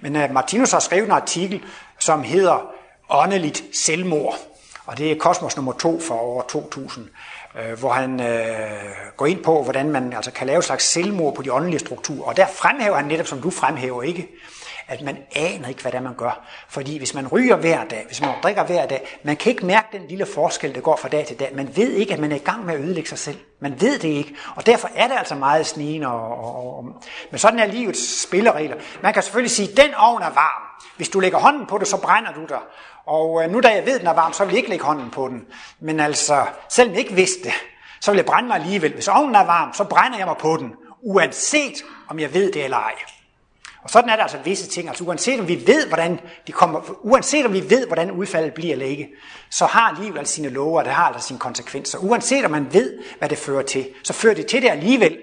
[0.00, 1.62] Men uh, Martinus har skrevet en artikel,
[1.98, 2.72] som hedder
[3.10, 4.51] Åndeligt selvmord
[4.86, 7.08] og det er Kosmos nummer 2 for år 2000,
[7.60, 8.46] øh, hvor han øh,
[9.16, 12.28] går ind på, hvordan man altså kan lave et slags selvmord på de åndelige strukturer.
[12.28, 14.28] Og der fremhæver han netop, som du fremhæver, ikke?
[14.88, 16.46] at man aner ikke, hvad det er, man gør.
[16.68, 19.88] Fordi hvis man ryger hver dag, hvis man drikker hver dag, man kan ikke mærke
[19.92, 21.50] den lille forskel, der går fra dag til dag.
[21.54, 23.36] Man ved ikke, at man er i gang med at ødelægge sig selv.
[23.60, 24.34] Man ved det ikke.
[24.56, 26.06] Og derfor er det altså meget snigende.
[26.06, 26.84] Og, og, og,
[27.30, 28.76] men sådan er livets spilleregler.
[29.02, 30.62] Man kan selvfølgelig sige, at den ovn er varm.
[30.96, 32.64] Hvis du lægger hånden på det, så brænder du der.
[33.06, 35.10] Og øh, nu da jeg ved, den er varm, så vil jeg ikke lægge hånden
[35.10, 35.46] på den.
[35.80, 37.52] Men altså, selvom jeg ikke vidste det,
[38.00, 38.94] så vil jeg brænde mig alligevel.
[38.94, 40.72] Hvis ovnen er varm, så brænder jeg mig på den,
[41.02, 42.94] uanset om jeg ved det eller ej.
[43.82, 44.88] Og sådan er der altså visse ting.
[44.88, 48.72] Altså uanset om vi ved, hvordan de kommer, uanset om vi ved, hvordan udfaldet bliver
[48.72, 49.08] eller ikke,
[49.50, 51.98] så har livet altså sine love, og det har altså sine konsekvenser.
[51.98, 55.18] Uanset om man ved, hvad det fører til, så fører det til det alligevel.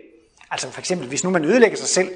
[0.52, 2.10] Altså for eksempel, hvis nu man ødelægger sig selv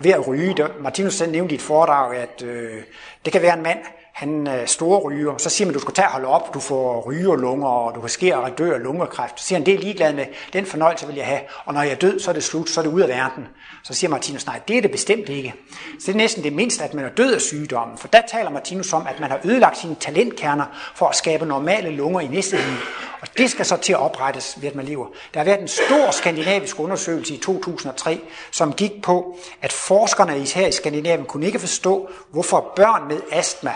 [0.00, 2.82] ved at ryge, der, Martinus selv nævnte i et foredrag, at øh,
[3.24, 3.78] det kan være en mand,
[4.16, 7.00] han øh, store ryger, så siger man, du skal tage og holde op, du får
[7.06, 9.40] rygerlunger, og du kan ske og dø af lungekræft.
[9.40, 11.90] Så siger han, det er ligeglad med, den fornøjelse vil jeg have, og når jeg
[11.90, 13.48] er død, så er det slut, så er det ud af verden.
[13.82, 15.54] Så siger Martinus, nej, det er det bestemt ikke.
[15.98, 18.50] Så det er næsten det mindste, at man er død af sygdommen, for der taler
[18.50, 20.64] Martinus om, at man har ødelagt sine talentkerner
[20.94, 22.76] for at skabe normale lunger i næste liv.
[23.20, 25.06] Og det skal så til at oprettes ved, at man lever.
[25.34, 30.66] Der har været en stor skandinavisk undersøgelse i 2003, som gik på, at forskerne her
[30.66, 33.74] i Skandinavien kunne ikke forstå, hvorfor børn med astma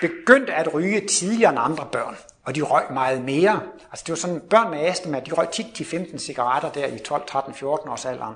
[0.00, 2.16] begyndte at ryge tidligere end andre børn.
[2.44, 3.60] og de røg meget mere.
[3.90, 7.22] Altså det var sådan, børn med astma, de røg tit 10-15 cigaretter der i 12,
[7.28, 8.34] 13, 14 års alderen.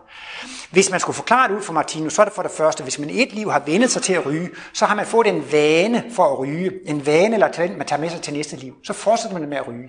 [0.70, 2.98] Hvis man skulle forklare det ud for Martino, så er det for det første, hvis
[2.98, 6.04] man et liv har vendet sig til at ryge, så har man fået en vane
[6.12, 6.72] for at ryge.
[6.86, 8.76] En vane eller talent, man tager med sig til næste liv.
[8.84, 9.88] Så fortsætter man med at ryge.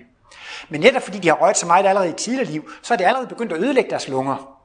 [0.69, 3.05] Men netop fordi de har røget så meget allerede i tidligere liv, så er det
[3.05, 4.57] allerede begyndt at ødelægge deres lunger.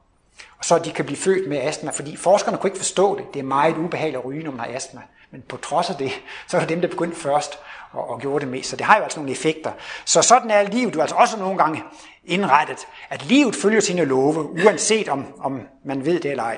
[0.57, 3.33] Og så de kan blive født med astma, fordi forskerne kunne ikke forstå det.
[3.33, 5.01] Det er meget ubehageligt at ryge, når man har astma.
[5.31, 6.11] Men på trods af det,
[6.47, 7.59] så er det dem, der begyndte først
[7.91, 8.69] og, og gjorde det mest.
[8.69, 9.71] Så det har jo altså nogle effekter.
[10.05, 11.83] Så sådan er livet jo altså også nogle gange
[12.25, 16.57] indrettet, at livet følger sine love, uanset om, om man ved det eller ej.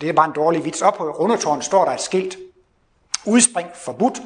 [0.00, 0.82] Det er bare en dårlig vits.
[0.82, 2.36] Op på rundetårnet står der et skilt.
[3.24, 4.22] Udspring forbudt.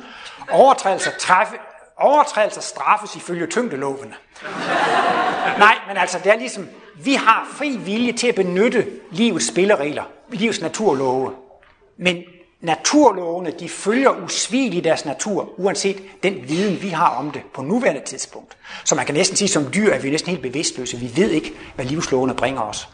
[0.51, 1.57] Overtrædelser, træffe,
[1.97, 4.14] overtrædelser straffes ifølge tyngdeloven.
[5.59, 10.05] Nej, men altså, det er ligesom, vi har fri vilje til at benytte livets spilleregler,
[10.30, 11.32] livets naturlove.
[11.97, 12.22] Men
[12.61, 18.03] naturlovene, de følger usvigeligt deres natur, uanset den viden, vi har om det på nuværende
[18.05, 18.57] tidspunkt.
[18.84, 20.97] Så man kan næsten sige, som dyr er vi næsten helt bevidstløse.
[20.97, 22.88] Vi ved ikke, hvad livslovene bringer os.